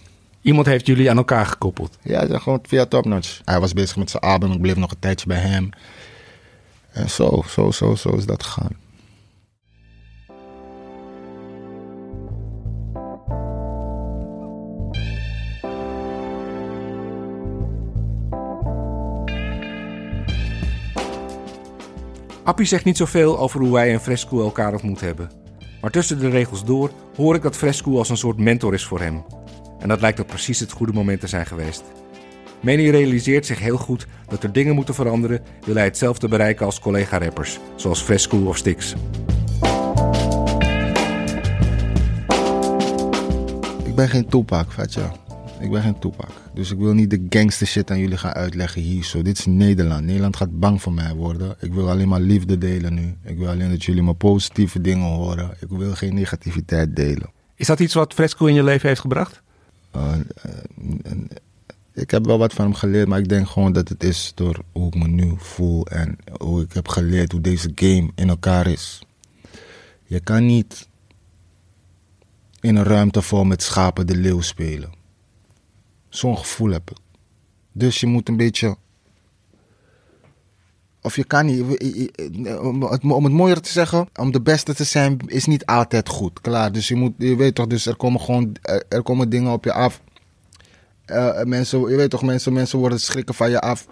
[0.43, 1.99] Iemand heeft jullie aan elkaar gekoppeld.
[2.03, 3.41] Ja, gewoon via Topnotch.
[3.45, 5.71] Hij was bezig met zijn album, ik bleef nog een tijdje bij hem.
[6.91, 8.77] En zo, zo, zo, zo is dat gegaan.
[22.51, 25.31] Appie zegt niet zoveel over hoe wij en Fresco elkaar ontmoet hebben.
[25.81, 29.01] Maar tussen de regels door hoor ik dat Fresco als een soort mentor is voor
[29.01, 29.25] hem.
[29.79, 31.83] En dat lijkt ook precies het goede moment te zijn geweest.
[32.61, 36.81] Manny realiseert zich heel goed dat er dingen moeten veranderen, wil hij hetzelfde bereiken als
[36.81, 38.95] collega-rappers, zoals Fresco of Stix.
[43.85, 44.99] Ik ben geen Tupac, vet.
[45.61, 46.31] Ik ben geen Tupac.
[46.55, 49.23] Dus ik wil niet de gangster shit aan jullie gaan uitleggen hier zo.
[49.23, 50.05] Dit is Nederland.
[50.05, 51.57] Nederland gaat bang voor mij worden.
[51.61, 53.17] Ik wil alleen maar liefde delen nu.
[53.25, 55.51] Ik wil alleen dat jullie maar positieve dingen horen.
[55.61, 57.31] Ik wil geen negativiteit delen.
[57.55, 59.43] Is dat iets wat Fresco in je leven heeft gebracht?
[59.97, 60.13] Uh,
[60.47, 61.13] uh,
[61.95, 64.63] ik heb wel wat van hem geleerd, maar ik denk gewoon dat het is door
[64.73, 68.67] hoe ik me nu voel en hoe ik heb geleerd hoe deze game in elkaar
[68.67, 69.03] is.
[70.05, 70.89] Je kan niet
[72.61, 74.99] in een ruimte vol met schapen de leeuw spelen.
[76.11, 76.97] Zo'n gevoel heb ik.
[77.73, 78.77] Dus je moet een beetje.
[81.03, 81.61] Of je kan niet.
[83.03, 86.41] Om het mooier te zeggen, om de beste te zijn is niet altijd goed.
[86.41, 86.73] Klaar.
[86.73, 88.57] Dus je moet, je weet toch, dus er komen gewoon
[88.89, 90.01] er komen dingen op je af.
[91.07, 93.87] Uh, mensen, je weet toch, mensen, mensen worden schrikken van je af.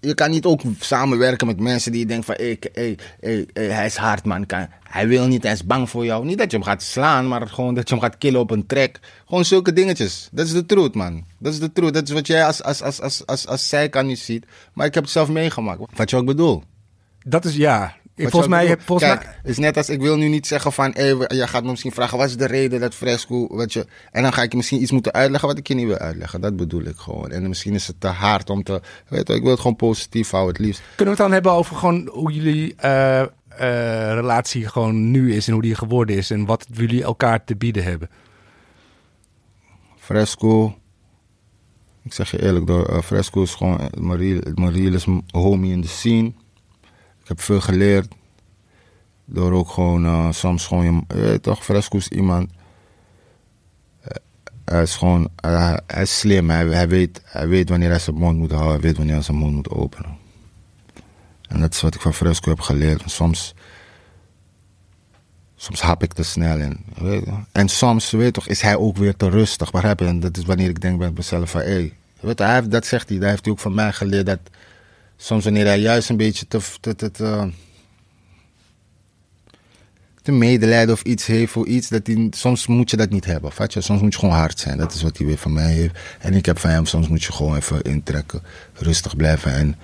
[0.00, 3.96] Je kan niet ook samenwerken met mensen die denken van, hey, hey, hey, hij is
[3.96, 4.46] hard man,
[4.90, 6.24] hij wil niet, hij is bang voor jou.
[6.24, 8.66] Niet dat je hem gaat slaan, maar gewoon dat je hem gaat killen op een
[8.66, 9.00] track.
[9.26, 10.28] Gewoon zulke dingetjes.
[10.32, 11.24] Dat is de truth man.
[11.38, 11.94] Dat is de truth.
[11.94, 14.46] Dat is wat jij als, als, als, als, als, als kan niet ziet.
[14.72, 15.80] Maar ik heb het zelf meegemaakt.
[15.96, 16.62] Wat je ook bedoel.
[17.24, 17.96] Dat is ja.
[18.28, 19.34] Volgens mij, heb, volgens Kijk, mij...
[19.44, 22.18] is net als ik wil nu niet zeggen van, hey, je gaat me misschien vragen,
[22.18, 24.90] wat is de reden dat Fresco, wat je, en dan ga ik je misschien iets
[24.90, 26.40] moeten uitleggen wat ik je niet wil uitleggen.
[26.40, 27.30] Dat bedoel ik gewoon.
[27.30, 30.30] En misschien is het te hard om te, weet je, ik wil het gewoon positief
[30.30, 30.82] houden, het liefst.
[30.96, 33.22] Kunnen we het dan hebben over gewoon hoe jullie uh,
[33.60, 37.56] uh, relatie gewoon nu is en hoe die geworden is en wat jullie elkaar te
[37.56, 38.10] bieden hebben?
[39.96, 40.74] Fresco,
[42.02, 45.88] ik zeg je eerlijk, door, uh, Fresco is gewoon, Mariel, Mariel is homie in de
[45.88, 46.32] scene.
[47.30, 48.14] Heb veel geleerd.
[49.24, 52.50] Door ook gewoon uh, soms gewoon, je toch, Fresco is iemand.
[54.02, 54.08] Uh,
[54.64, 55.28] hij is gewoon,
[55.86, 56.50] hij is slim.
[56.50, 58.72] Hij, hij, weet, hij weet wanneer hij zijn mond moet houden.
[58.72, 60.16] Hij weet wanneer hij zijn mond moet openen.
[61.48, 63.02] En dat is wat ik van Fresco heb geleerd.
[63.10, 63.54] Soms,
[65.56, 66.84] soms hap ik te snel in.
[67.52, 69.70] En soms, weet toch, is hij ook weer te rustig.
[69.70, 70.18] Begrijp je?
[70.18, 71.92] Dat is wanneer ik denk bij mezelf van, hé.
[72.36, 73.18] Hey, dat zegt hij.
[73.18, 74.26] Dat heeft hij ook van mij geleerd.
[74.26, 74.40] Dat
[75.20, 76.60] soms wanneer hij juist een beetje te...
[76.80, 77.50] te, te, te
[80.22, 81.88] te medelijden of iets heeft voor iets.
[81.88, 83.52] Dat hij, soms moet je dat niet hebben.
[83.52, 83.80] Vat je?
[83.80, 84.78] Soms moet je gewoon hard zijn.
[84.78, 85.98] Dat is wat hij weer van mij heeft.
[86.18, 88.42] En ik heb van hem, soms moet je gewoon even intrekken.
[88.74, 89.76] Rustig blijven en,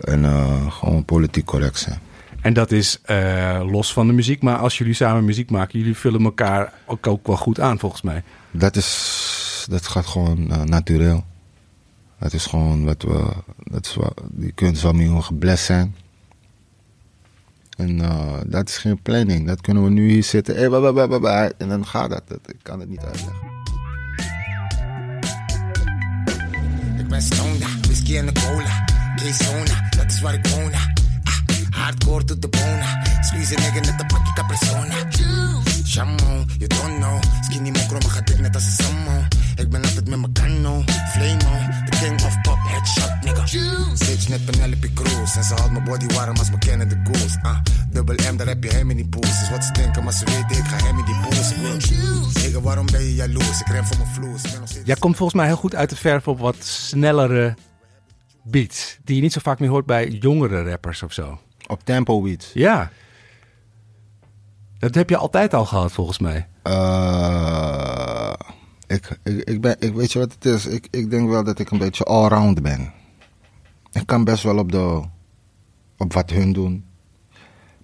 [0.00, 1.98] en uh, gewoon politiek correct zijn.
[2.40, 4.42] En dat is uh, los van de muziek.
[4.42, 8.02] Maar als jullie samen muziek maken, jullie vullen elkaar ook, ook wel goed aan volgens
[8.02, 8.22] mij.
[8.50, 11.24] Dat, is, dat gaat gewoon uh, natuurlijk.
[12.18, 13.32] Dat is gewoon wat we...
[13.56, 15.94] Dat is wat, die kunst waarmee we geblest zijn.
[17.76, 19.46] En uh, dat is geen planning.
[19.46, 20.56] Dat kunnen we nu hier zitten.
[20.56, 22.28] Hey, bah, bah, bah, bah, en dan gaat dat.
[22.28, 22.40] dat.
[22.46, 23.54] Ik kan het niet uitleggen.
[26.98, 28.84] Ik ben stoned, whisky en de cola.
[29.16, 30.72] K-zona, dat is waar ik woon.
[30.72, 30.84] Ah,
[31.70, 32.86] hardcore tot de bonen.
[33.20, 34.94] Squeeze een nigga net een pakje capressona.
[35.96, 37.20] Jammo, you don't know.
[37.40, 39.24] Skinny mokro, maar gaat dik net als een sammo.
[39.56, 40.82] Ik ben altijd met mijn kano.
[41.12, 41.54] Flamo,
[41.90, 43.42] the king of pop, headshot nigga.
[44.06, 45.36] Bitch net Penelope Cruz.
[45.36, 47.38] En ze houdt mijn body warm als we kennen de goose.
[47.42, 47.58] Ah,
[47.90, 49.38] dubbel M, daar heb je hem in die poes.
[49.38, 51.54] Dus wat ze denken, maar ze weten, ik ga hem in die poes.
[52.42, 53.60] Nigga, waarom ben je jaloers?
[53.60, 54.42] Ik ren voor mijn vloes.
[54.84, 57.54] Jij komt volgens mij heel goed uit de verf op wat snellere
[58.42, 58.98] beats.
[59.04, 61.40] Die je niet zo vaak meer hoort bij jongere rappers of zo.
[61.66, 62.50] Op tempo beats?
[62.54, 62.90] Ja.
[64.78, 66.46] Dat heb je altijd al gehad, volgens mij.
[66.64, 68.32] Uh,
[68.86, 70.66] ik, ik, ik, ben, ik weet je wat het is?
[70.66, 72.92] Ik, ik denk wel dat ik een beetje allround ben.
[73.92, 75.02] Ik kan best wel op, de,
[75.96, 76.84] op wat hun doen.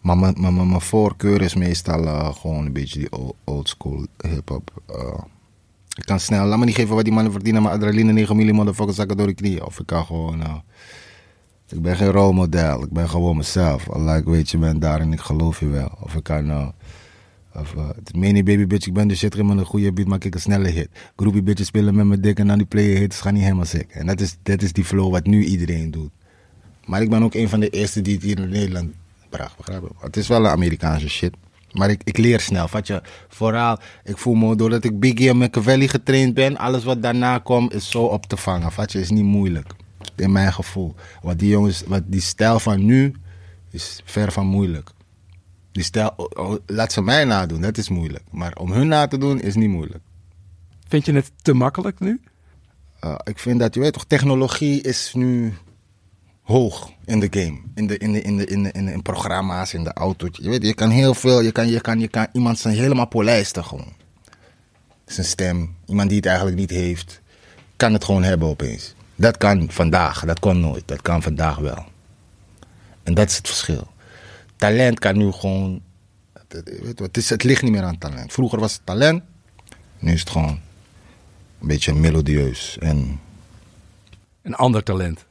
[0.00, 4.82] Maar mijn, voorkeur is meestal uh, gewoon een beetje die old, school hip-hop.
[4.90, 5.18] Uh,
[5.96, 8.54] ik kan snel, laat me niet geven wat die mannen verdienen, maar adrenaline 9 mm
[8.54, 9.64] motherfuckers zakken door de knieën.
[9.64, 10.62] Of ik kan gewoon.
[11.72, 12.82] Ik ben geen rolmodel.
[12.82, 13.90] Ik ben gewoon mezelf.
[13.90, 15.98] Allah, ik weet je bent daar en ik geloof je wel.
[16.00, 16.50] Of ik kan...
[16.50, 16.68] Uh,
[17.54, 20.34] of, uh, mini baby bitch, ik ben de shit in een goede beat, maak ik
[20.34, 20.88] een snelle hit.
[21.16, 23.90] Groepie bitches spelen met mijn dik en dan die player hits gaan niet helemaal sick.
[23.90, 26.10] En dat is, dat is die flow wat nu iedereen doet.
[26.84, 28.92] Maar ik ben ook een van de eerste die het hier in Nederland
[29.28, 29.56] bracht?
[30.00, 31.34] Het is wel een Amerikaanse shit.
[31.72, 32.68] Maar ik, ik leer snel.
[32.68, 37.02] Vat je, vooral, ik voel me, doordat ik Biggie en Machiavelli getraind ben, alles wat
[37.02, 38.72] daarna komt is zo op te vangen.
[38.72, 39.74] Vat je, is niet moeilijk.
[40.16, 40.94] In mijn gevoel.
[41.22, 43.14] Wat die jongens, wat die stijl van nu,
[43.70, 44.90] is ver van moeilijk.
[45.72, 48.24] Die stijl, oh, laat ze mij nadoen, dat is moeilijk.
[48.30, 50.02] Maar om hun na te doen, is niet moeilijk.
[50.88, 52.20] Vind je het te makkelijk nu?
[53.04, 55.54] Uh, ik vind dat, je weet toch, technologie is nu
[56.42, 57.60] hoog in de game.
[57.74, 60.28] In de, in de, in de, in de, in de in programma's, in de auto.
[60.32, 63.06] Je weet, je kan heel veel, je kan, je kan, je kan iemand zijn helemaal
[63.06, 63.92] polijsten gewoon.
[65.06, 67.20] Zijn stem, iemand die het eigenlijk niet heeft,
[67.76, 68.94] kan het gewoon hebben opeens.
[69.22, 71.84] Dat kan vandaag, dat kon nooit, dat kan vandaag wel.
[73.02, 73.86] En dat is het verschil.
[74.56, 75.82] Talent kan nu gewoon,
[76.48, 78.32] weet het, is, het ligt niet meer aan talent.
[78.32, 79.22] Vroeger was het talent,
[79.98, 80.60] nu is het gewoon
[81.60, 83.20] een beetje melodieus en...
[84.42, 85.26] Een ander talent.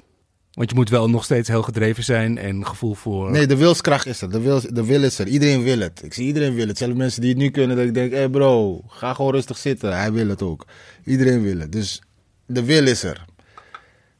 [0.51, 3.32] Want je moet wel nog steeds heel gedreven zijn en gevoel voor.
[3.32, 4.32] Nee, de wilskracht is er.
[4.32, 5.27] De wil, de wil is er.
[5.27, 6.04] Iedereen wil het.
[6.04, 6.77] Ik zie iedereen wil het.
[6.77, 9.58] Zelfs mensen die het nu kunnen, dat ik denk: hé hey bro, ga gewoon rustig
[9.58, 9.97] zitten.
[9.97, 10.65] Hij wil het ook.
[11.06, 11.71] Iedereen wil het.
[11.71, 12.01] Dus
[12.45, 13.25] de wil is er.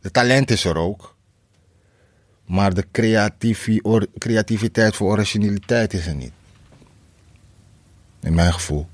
[0.02, 1.16] De talent is er ook.
[2.46, 2.86] Maar de
[4.18, 6.32] creativiteit voor originaliteit is er niet.
[8.20, 8.88] In mijn gevoel.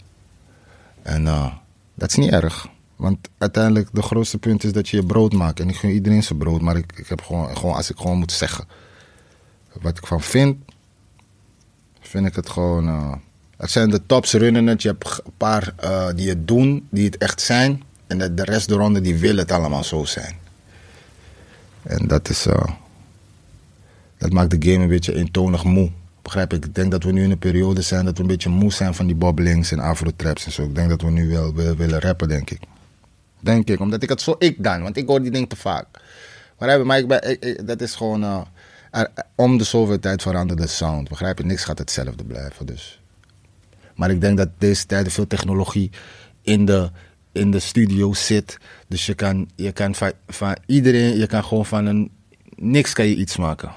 [1.02, 1.54] En uh,
[1.94, 2.68] dat is niet erg.
[2.96, 5.60] Want uiteindelijk, de grootste punt is dat je je brood maakt.
[5.60, 8.18] En ik gun iedereen zijn brood, maar ik, ik heb gewoon, gewoon, als ik gewoon
[8.18, 8.68] moet zeggen
[9.82, 10.58] wat ik van vind,
[12.00, 12.88] vind ik het gewoon.
[12.88, 13.14] Uh,
[13.58, 14.76] het zijn de tops runnen.
[14.78, 17.84] Je hebt een paar uh, die het doen, die het echt zijn.
[18.08, 20.36] En de, de rest de ronde die willen het allemaal zo zijn.
[21.88, 22.48] En dat is.
[22.48, 22.64] Uh,
[24.18, 25.92] dat maakt de game een beetje eentonig moe.
[26.22, 26.66] Begrijp ik?
[26.66, 28.94] Ik denk dat we nu in een periode zijn dat we een beetje moe zijn
[28.94, 30.64] van die bobbelings en afro-traps en zo.
[30.64, 32.60] Ik denk dat we nu wel willen rappen, denk ik.
[33.40, 35.86] Denk ik, omdat ik het zo ik dan, want ik hoor die dingen te vaak.
[36.60, 38.48] Maar, ik ben, dat is gewoon.
[38.92, 41.10] Er, om de zoveel tijd verandert de sound.
[41.10, 41.46] Begrijp je?
[41.46, 42.66] Niks gaat hetzelfde blijven.
[42.66, 43.02] Dus.
[43.96, 45.92] Maar ik denk dat deze tijden veel technologie
[46.42, 46.92] in de,
[47.38, 48.58] in de studio zit.
[48.88, 49.96] Dus je kan, je kan
[50.28, 52.12] van, iedereen, je kan gewoon van een.
[52.56, 53.72] Niks kan je iets maken.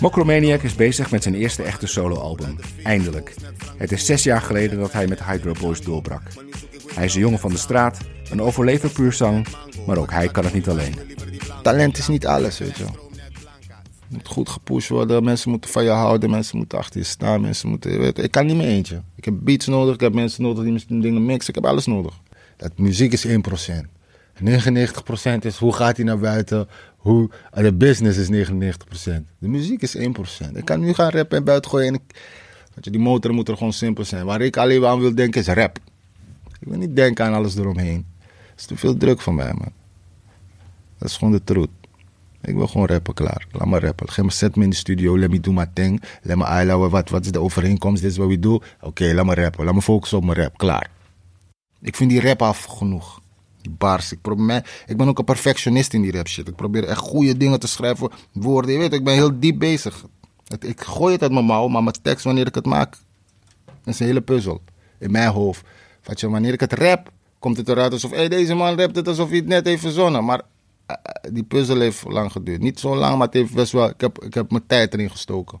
[0.00, 2.56] Mokromaniac is bezig met zijn eerste echte soloalbum.
[2.82, 3.34] Eindelijk.
[3.76, 6.22] Het is zes jaar geleden dat hij met Hydro Boys doorbrak.
[6.94, 7.98] Hij is een jongen van de straat,
[8.30, 9.46] een overlever puur zang,
[9.86, 10.94] maar ook hij kan het niet alleen.
[11.62, 12.84] Talent is niet alles, weet je
[14.08, 17.68] moet goed gepusht worden, mensen moeten van je houden, mensen moeten achter je staan, mensen
[17.68, 17.98] moeten...
[17.98, 19.02] Weet, ik kan niet meer eentje.
[19.16, 22.14] Ik heb beats nodig, ik heb mensen nodig die dingen mixen, ik heb alles nodig.
[22.56, 23.30] Dat muziek is 1%.
[24.40, 28.52] 99% is hoe gaat hij naar buiten, hoe, de business is 99%.
[29.38, 30.00] De muziek is 1%.
[30.54, 32.00] Ik kan nu gaan rappen en buiten gooien.
[32.80, 34.26] Die motor moet er gewoon simpel zijn.
[34.26, 35.78] Waar ik alleen aan wil denken is rap.
[36.60, 38.06] Ik wil niet denken aan alles eromheen.
[38.20, 39.72] Dat is te veel druk voor mij, man.
[40.98, 41.70] Dat is gewoon de truth.
[42.42, 43.46] Ik wil gewoon rappen, klaar.
[43.52, 44.08] Laat me rappen.
[44.08, 46.02] Geef me, zet me in de studio, let me do my thing.
[46.22, 48.62] Let me eilen, wat, wat is de overeenkomst, dit is wat we doen.
[48.80, 49.64] Oké, laat me rappen.
[49.64, 50.90] Laat me focussen op mijn rap, klaar.
[51.80, 53.20] Ik vind die rap af genoeg
[53.70, 54.12] bars.
[54.12, 56.48] Ik, probeer, ik ben ook een perfectionist in die rap shit.
[56.48, 58.72] Ik probeer echt goede dingen te schrijven, woorden.
[58.72, 60.04] Je weet, ik ben heel diep bezig.
[60.58, 62.96] Ik gooi het uit mijn mouw, maar mijn tekst, wanneer ik het maak,
[63.84, 64.60] is een hele puzzel.
[64.98, 65.64] In mijn hoofd.
[66.04, 69.08] Wat je, wanneer ik het rap, komt het eruit alsof hey, deze man rapt het
[69.08, 70.24] alsof hij het net heeft verzonnen.
[70.24, 70.40] Maar
[70.90, 70.96] uh,
[71.32, 72.60] die puzzel heeft lang geduurd.
[72.60, 73.88] Niet zo lang, maar het heeft best wel.
[73.88, 75.60] Ik heb, ik heb mijn tijd erin gestoken.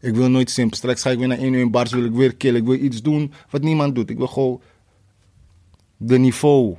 [0.00, 0.76] Ik wil nooit simpel.
[0.76, 2.60] Straks ga ik weer naar 1 uur bars, wil ik weer killen.
[2.60, 4.10] Ik wil iets doen wat niemand doet.
[4.10, 4.60] Ik wil gewoon
[5.96, 6.76] de niveau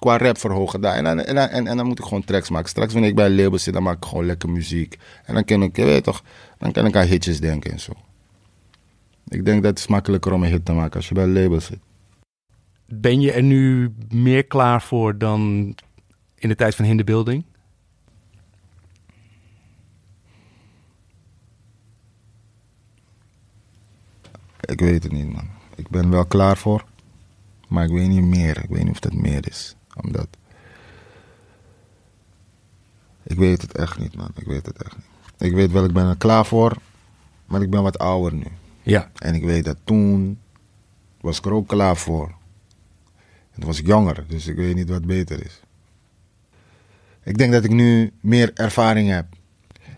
[0.00, 0.80] qua rap verhogen.
[0.80, 0.96] Daar.
[0.96, 2.68] En, en, en, en, en, dan moet ik gewoon tracks maken.
[2.68, 4.98] Straks wanneer ik bij een label zit, dan maak ik gewoon lekker muziek.
[5.24, 6.22] En dan kan ik, je weet toch,
[6.58, 7.92] dan kan ik aan hitjes denken en zo.
[9.28, 11.32] Ik denk dat het is makkelijker om een hit te maken als je bij een
[11.32, 11.78] label zit.
[12.86, 15.74] Ben je er nu meer klaar voor dan
[16.34, 17.44] in de tijd van Hinderbuilding?
[24.60, 25.48] Ik weet het niet, man.
[25.74, 26.84] Ik ben wel klaar voor,
[27.68, 28.62] maar ik weet niet meer.
[28.62, 30.28] Ik weet niet of dat meer is omdat.
[33.22, 34.30] Ik weet het echt niet, man.
[34.34, 35.06] Ik weet het echt niet.
[35.38, 36.76] Ik weet wel, ik ben er klaar voor.
[37.46, 38.46] Maar ik ben wat ouder nu.
[38.82, 39.10] Ja.
[39.14, 40.38] En ik weet dat toen
[41.20, 42.34] was ik er ook klaar voor.
[43.54, 45.60] Toen was ik jonger, dus ik weet niet wat beter is.
[47.22, 49.26] Ik denk dat ik nu meer ervaring heb.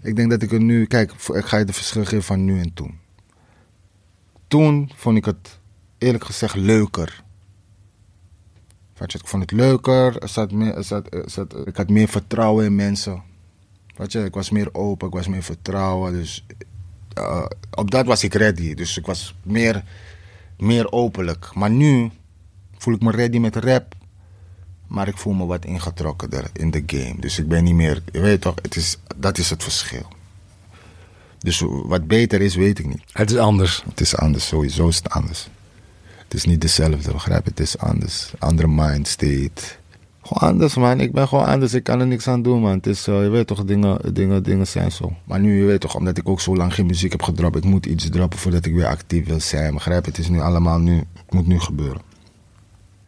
[0.02, 0.86] Ik denk dat ik er nu...
[0.86, 2.98] Kijk, ik ga je de verschil geven van nu en toen.
[4.48, 5.60] Toen vond ik het
[5.98, 7.24] eerlijk gezegd leuker.
[9.02, 10.22] Weet je, ik vond het leuker.
[10.22, 13.22] Er zat meer, er zat, er zat, ik had meer vertrouwen in mensen.
[13.96, 16.12] Weet je, ik was meer open, ik was meer vertrouwen.
[16.12, 16.44] Dus
[17.18, 18.74] uh, op dat was ik ready.
[18.74, 19.84] Dus ik was meer,
[20.58, 21.54] meer openlijk.
[21.54, 22.10] Maar nu
[22.78, 23.94] voel ik me ready met rap.
[24.86, 27.20] Maar ik voel me wat ingetrokkener in de game.
[27.20, 28.02] Dus ik ben niet meer.
[28.12, 30.06] Je weet toch, het is, dat is het verschil.
[31.38, 33.02] Dus wat beter is, weet ik niet.
[33.12, 33.82] Het is anders.
[33.88, 35.48] Het is anders, sowieso is het anders.
[36.32, 37.50] Het is niet dezelfde, begrijp je?
[37.50, 38.32] Het is anders.
[38.38, 39.62] Andere mind state.
[40.22, 41.00] Gewoon anders, man.
[41.00, 41.74] Ik ben gewoon anders.
[41.74, 42.72] Ik kan er niks aan doen, man.
[42.72, 45.12] Het is, uh, je weet toch, dingen, dingen, dingen zijn zo.
[45.24, 47.56] Maar nu, je weet toch, omdat ik ook zo lang geen muziek heb gedropt.
[47.56, 49.74] Ik moet iets droppen voordat ik weer actief wil zijn.
[49.74, 50.10] Begrijp je?
[50.10, 50.96] Het is nu allemaal nu.
[50.96, 52.02] Het moet nu gebeuren.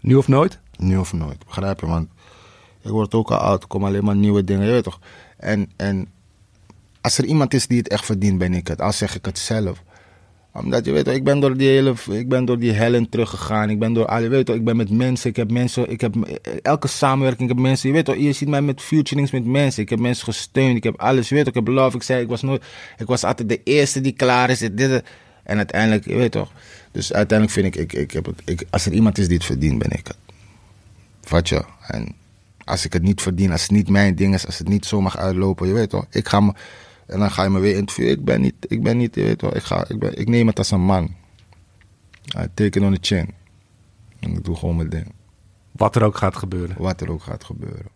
[0.00, 0.58] Nu of nooit?
[0.76, 1.44] Nu of nooit.
[1.46, 1.86] Begrijp je?
[1.86, 2.08] Want
[2.80, 3.62] ik word ook al oud.
[3.62, 4.66] Er komen alleen maar nieuwe dingen.
[4.66, 5.00] Je weet toch?
[5.36, 6.08] En, en
[7.00, 8.80] als er iemand is die het echt verdient, ben ik het.
[8.80, 9.82] Al zeg ik het zelf
[10.54, 13.70] omdat je weet, ik ben door die hele, ik ben door die hellen teruggegaan.
[13.70, 15.30] Ik ben door, je weet toch, ik ben met mensen.
[15.30, 16.14] Ik heb mensen, ik heb
[16.62, 17.48] elke samenwerking.
[17.48, 19.82] Heb mensen, je weet toch, je ziet mij met futurings met mensen.
[19.82, 20.76] Ik heb mensen gesteund.
[20.76, 21.96] Ik heb alles, je weet toch, ik heb love.
[21.96, 22.64] Ik zei, ik was nooit,
[22.98, 24.58] ik was altijd de eerste die klaar is.
[24.58, 25.02] Dit,
[25.42, 26.52] en uiteindelijk, je weet toch.
[26.92, 29.46] Dus uiteindelijk vind ik, ik, ik heb het, ik, als er iemand is die het
[29.46, 30.16] verdient, ben ik het.
[31.20, 31.64] Vat je?
[31.86, 32.14] En
[32.64, 35.00] als ik het niet verdien, als het niet mijn ding is, als het niet zo
[35.00, 36.52] mag uitlopen, je weet toch, ik ga me
[37.06, 38.12] en dan ga je me weer interviewen.
[38.12, 40.46] Ik ben niet, ik ben niet, je weet wel, ik, ga, ik, ben, ik neem
[40.46, 41.14] het als een man.
[42.38, 43.34] I take it on the chin.
[44.20, 45.12] En ik doe gewoon mijn ding.
[45.72, 46.76] Wat er ook gaat gebeuren.
[46.78, 47.86] Wat er ook gaat gebeuren.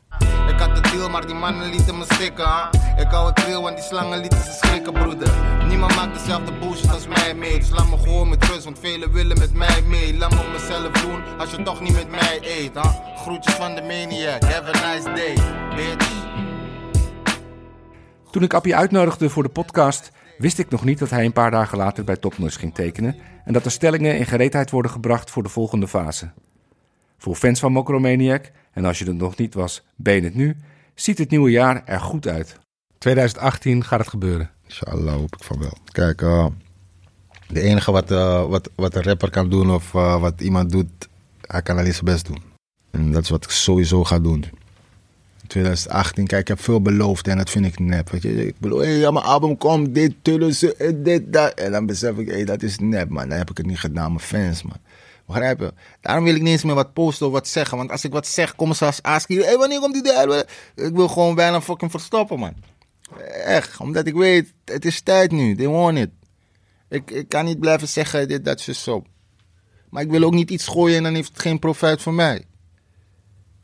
[0.49, 2.45] Ik had de deal, maar die mannen lieten me stikken.
[2.45, 2.67] Huh?
[2.99, 5.33] Ik hou het real, want die slangen lieten ze schrikken, broeder.
[5.69, 7.59] Niemand maakt dezelfde bullshit als mij mee.
[7.59, 10.17] Dus laat me gewoon met rust, want velen willen met mij mee.
[10.17, 12.75] Laat me mezelf doen, als je toch niet met mij eet.
[12.75, 13.17] Huh?
[13.17, 15.35] Groetjes van de maniac, have a nice day,
[15.77, 16.38] bitch.
[18.31, 21.51] Toen ik Appie uitnodigde voor de podcast, wist ik nog niet dat hij een paar
[21.51, 25.43] dagen later bij Topnotch ging tekenen en dat er stellingen in gereedheid worden gebracht voor
[25.43, 26.31] de volgende fase.
[27.19, 30.57] Voor fans van Mokromaniac, en als je het nog niet was, ben je het nu,
[30.95, 32.59] ziet het nieuwe jaar er goed uit.
[32.99, 34.51] 2018 gaat het gebeuren.
[34.65, 35.77] Inshallah hoop ik van wel.
[35.93, 36.47] Kijk, uh,
[37.47, 41.09] de enige wat, uh, wat, wat een rapper kan doen of uh, wat iemand doet,
[41.41, 42.43] hij kan alleen zijn best doen.
[42.91, 44.45] En dat is wat ik sowieso ga doen.
[45.49, 48.11] 2018, kijk, ik heb veel beloofd en dat vind ik nep.
[48.11, 50.55] Weet je, ik bedoel, hey, ja, mijn album komt, dit, tullen
[51.03, 51.55] dit, dat.
[51.55, 53.29] En dan besef ik, hey, dat is nep, man.
[53.29, 54.79] Dan heb ik het niet gedaan, mijn fans, man.
[55.27, 55.73] Begrijp je?
[56.01, 57.79] Daarom wil ik niet eens meer wat posten of wat zeggen.
[57.79, 59.41] Want als ik wat zeg, komen ze als Aski.
[59.41, 60.47] Hé, wanneer komt die derde?
[60.75, 62.55] Ik wil gewoon bijna fucking verstoppen, man.
[63.45, 65.57] Echt, omdat ik weet, het is tijd nu.
[65.57, 66.11] They want it.
[66.89, 69.05] Ik, ik kan niet blijven zeggen, dit, dat, zo.
[69.91, 72.45] Maar ik wil ook niet iets gooien en dan heeft het geen profijt voor mij.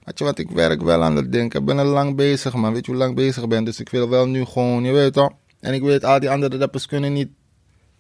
[0.05, 1.55] Weet je wat, ik werk wel aan dat ding.
[1.55, 2.73] Ik ben er lang bezig, man.
[2.73, 3.65] Weet je hoe lang bezig ben?
[3.65, 5.33] Dus ik wil wel nu gewoon, je weet toch.
[5.61, 7.29] En ik weet, al die andere rappers kunnen niet.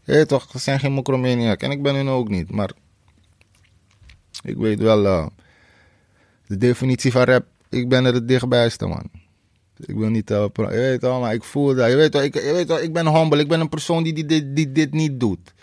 [0.04, 1.60] Je weet toch, ze zijn geen mokromaniac.
[1.60, 2.50] En ik ben hun ook niet.
[2.50, 2.70] Maar
[4.42, 5.26] ik weet wel, uh,
[6.46, 9.10] de definitie van rap, ik ben er het dichtbijste, man.
[9.86, 11.90] Ik wil niet, uh, je weet toch, maar ik voel dat.
[11.90, 13.40] Je weet toch, ik, je weet toch, ik ben humble.
[13.40, 15.53] Ik ben een persoon die, die dit niet doet.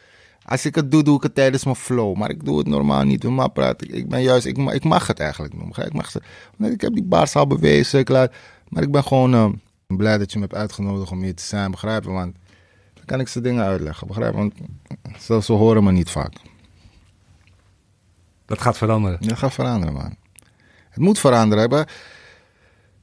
[0.52, 2.16] Als ik het doe, doe ik het tijdens mijn flow.
[2.16, 3.24] Maar ik doe het normaal niet.
[3.24, 5.86] Maar praat, ik, ik ben juist, ik, ik mag het eigenlijk noemen.
[5.86, 6.24] Ik, mag het,
[6.74, 8.04] ik heb die baars al bewezen.
[8.04, 8.32] Klaar.
[8.68, 9.50] Maar ik ben gewoon uh,
[9.88, 11.72] blij dat je me hebt uitgenodigd om hier te zijn.
[11.72, 12.12] Begrijpen?
[12.12, 12.36] Want
[12.94, 14.08] dan kan ik ze dingen uitleggen.
[14.08, 14.54] Begrijpen?
[15.28, 16.34] Want zo horen me niet vaak.
[18.46, 19.28] Dat gaat veranderen.
[19.28, 20.16] Dat gaat veranderen, man.
[20.90, 21.70] Het moet veranderen.
[21.70, 21.94] Maar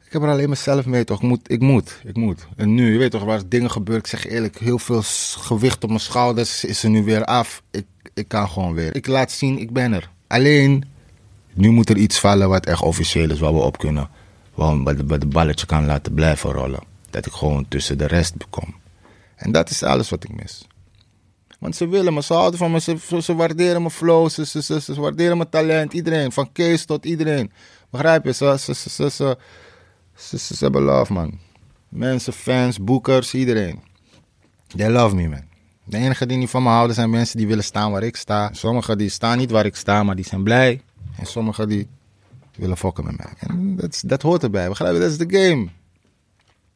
[0.09, 1.23] ik heb er alleen mezelf mee, toch?
[1.23, 2.47] Ik moet, ik moet, ik moet.
[2.57, 4.05] En nu, je weet toch, waar dingen gebeuren.
[4.05, 5.03] Ik zeg eerlijk, heel veel
[5.39, 7.63] gewicht op mijn schouders is er nu weer af.
[7.71, 8.95] Ik, ik kan gewoon weer.
[8.95, 10.11] Ik laat zien, ik ben er.
[10.27, 10.85] Alleen,
[11.53, 14.09] nu moet er iets vallen wat echt officieel is, waar we op kunnen.
[14.55, 16.81] Waar bij de, balletje kan laten blijven rollen.
[17.11, 18.75] Dat ik gewoon tussen de rest kom.
[19.37, 20.67] En dat is alles wat ik mis.
[21.59, 24.81] Want ze willen me, ze houden van me, ze, ze waarderen mijn flow, ze, ze,
[24.81, 26.33] ze, waarderen mijn talent, iedereen.
[26.33, 27.53] Van Kees tot iedereen.
[27.91, 28.33] Begrijp je?
[28.33, 29.37] Ze, ze, ze,
[30.19, 31.39] ze, ze, ze, hebben love, man.
[31.89, 33.81] Mensen, fans, boekers, iedereen.
[34.77, 35.43] They love me, man.
[35.85, 38.51] De enige die niet van me houden zijn mensen die willen staan waar ik sta.
[38.53, 40.81] Sommigen die staan niet waar ik sta, maar die zijn blij.
[41.17, 41.89] En sommigen die
[42.57, 43.33] willen fokken met mij.
[43.39, 44.69] En dat, dat hoort erbij.
[44.69, 45.01] Begrijp je?
[45.01, 45.69] Dat is de game.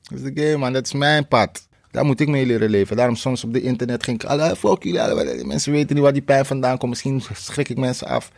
[0.02, 0.72] Dat is de game, man.
[0.72, 1.68] Dat is mijn pad.
[1.90, 2.96] Daar moet ik mee leren leven.
[2.96, 4.28] Daarom soms op de internet ging ik...
[4.28, 5.44] Alle, fuck jullie.
[5.44, 6.90] Mensen weten niet waar die pijn vandaan komt.
[6.90, 8.32] Misschien schrik ik mensen af.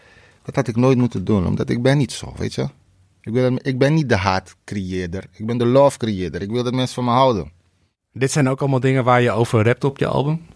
[0.44, 1.46] Dat had ik nooit moeten doen.
[1.46, 2.68] Omdat ik ben niet zo, weet je.
[3.24, 5.24] Ik, wil, ik ben niet de haat-creëerder.
[5.32, 6.42] Ik ben de love-creëerder.
[6.42, 7.52] Ik wil dat mensen van me houden.
[8.12, 10.46] Dit zijn ook allemaal dingen waar je over rapt op je album?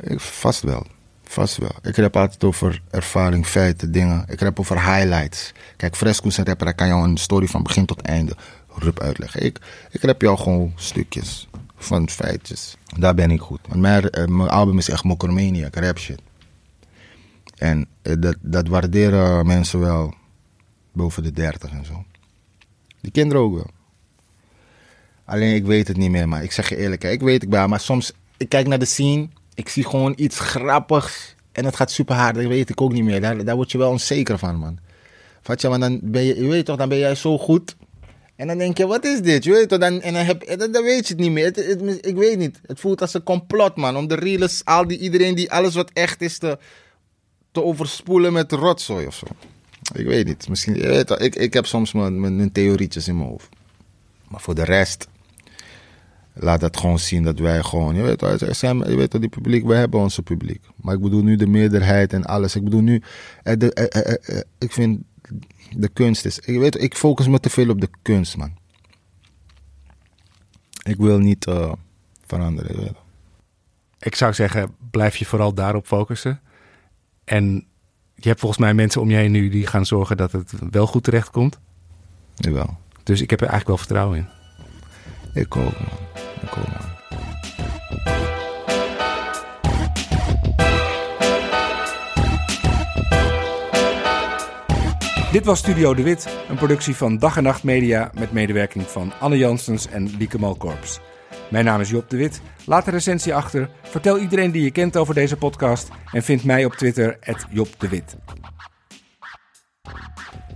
[0.00, 0.86] Ik, vast wel.
[1.22, 1.72] Vast wel.
[1.82, 4.24] Ik heb altijd over ervaring, feiten, dingen.
[4.28, 5.52] Ik heb over highlights.
[5.76, 8.36] Kijk, Fresco is een rapper, daar kan je een story van begin tot einde
[8.74, 9.44] rup uitleggen.
[9.44, 9.58] Ik,
[9.90, 12.76] ik heb jou gewoon stukjes van feitjes.
[12.98, 13.60] Daar ben ik goed.
[13.68, 16.20] Want mijn, eh, mijn album is echt mokromaniac, rap shit.
[17.56, 20.14] En eh, dat, dat waarderen mensen wel
[20.92, 22.04] boven de 30 en zo.
[23.00, 23.70] Die kinderen ook wel.
[25.24, 27.68] Alleen ik weet het niet meer, maar ik zeg je eerlijk, ik weet het wel,
[27.68, 31.90] maar soms ik kijk naar de scene, ik zie gewoon iets grappigs en het gaat
[31.90, 33.20] super hard, dat weet ik ook niet meer.
[33.20, 34.78] Daar, daar word je wel onzeker van, man.
[35.42, 37.76] Vat je, maar dan ben je, je weet toch, dan ben jij zo goed.
[38.36, 39.44] En dan denk je, wat is dit?
[39.44, 41.44] Je weet toch, dan, en dan, heb, dan, weet je het niet meer.
[41.44, 42.60] Het, ik weet niet.
[42.66, 43.96] Het voelt als een complot, man.
[43.96, 46.58] Om de reels, al die, iedereen die alles wat echt is te,
[47.52, 49.26] te overspoelen met rotzooi of zo.
[49.94, 50.48] Ik weet niet.
[50.48, 53.48] Misschien, je weet ik, ik heb soms mijn, mijn, theorietjes in mijn hoofd.
[54.28, 55.08] Maar voor de rest,
[56.32, 59.78] laat dat gewoon zien dat wij gewoon, je weet zijn, je weet die publiek, wij
[59.78, 60.62] hebben onze publiek.
[60.76, 62.56] Maar ik bedoel nu de meerderheid en alles.
[62.56, 63.02] Ik bedoel nu,
[63.42, 65.00] eh, de, eh, eh, eh, ik vind
[65.76, 68.60] de kunst is, ik weet, ik focus me te veel op de kunst, man.
[70.82, 71.72] Ik wil niet eh,
[72.26, 72.96] veranderen.
[73.98, 76.40] Ik zou zeggen, blijf je vooral daarop focussen.
[77.24, 77.66] En
[78.22, 80.86] je hebt volgens mij mensen om je heen nu die gaan zorgen dat het wel
[80.86, 81.58] goed terecht komt.
[82.34, 82.76] Jawel.
[83.02, 84.26] Dus ik heb er eigenlijk wel vertrouwen in.
[85.42, 85.88] Ik ook, man.
[86.42, 86.90] Ik ook, man.
[95.32, 99.12] Dit was Studio De Wit, een productie van Dag en Nacht Media met medewerking van
[99.20, 101.00] Anne Janssens en Lieke Malkorps.
[101.52, 102.40] Mijn naam is Job De Wit.
[102.64, 106.64] Laat een recensie achter, vertel iedereen die je kent over deze podcast en vind mij
[106.64, 107.18] op Twitter
[107.50, 108.16] Job De Wit.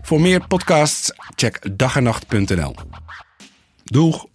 [0.02, 2.74] Voor meer podcasts check dagennacht.nl.
[3.84, 4.26] Doeg!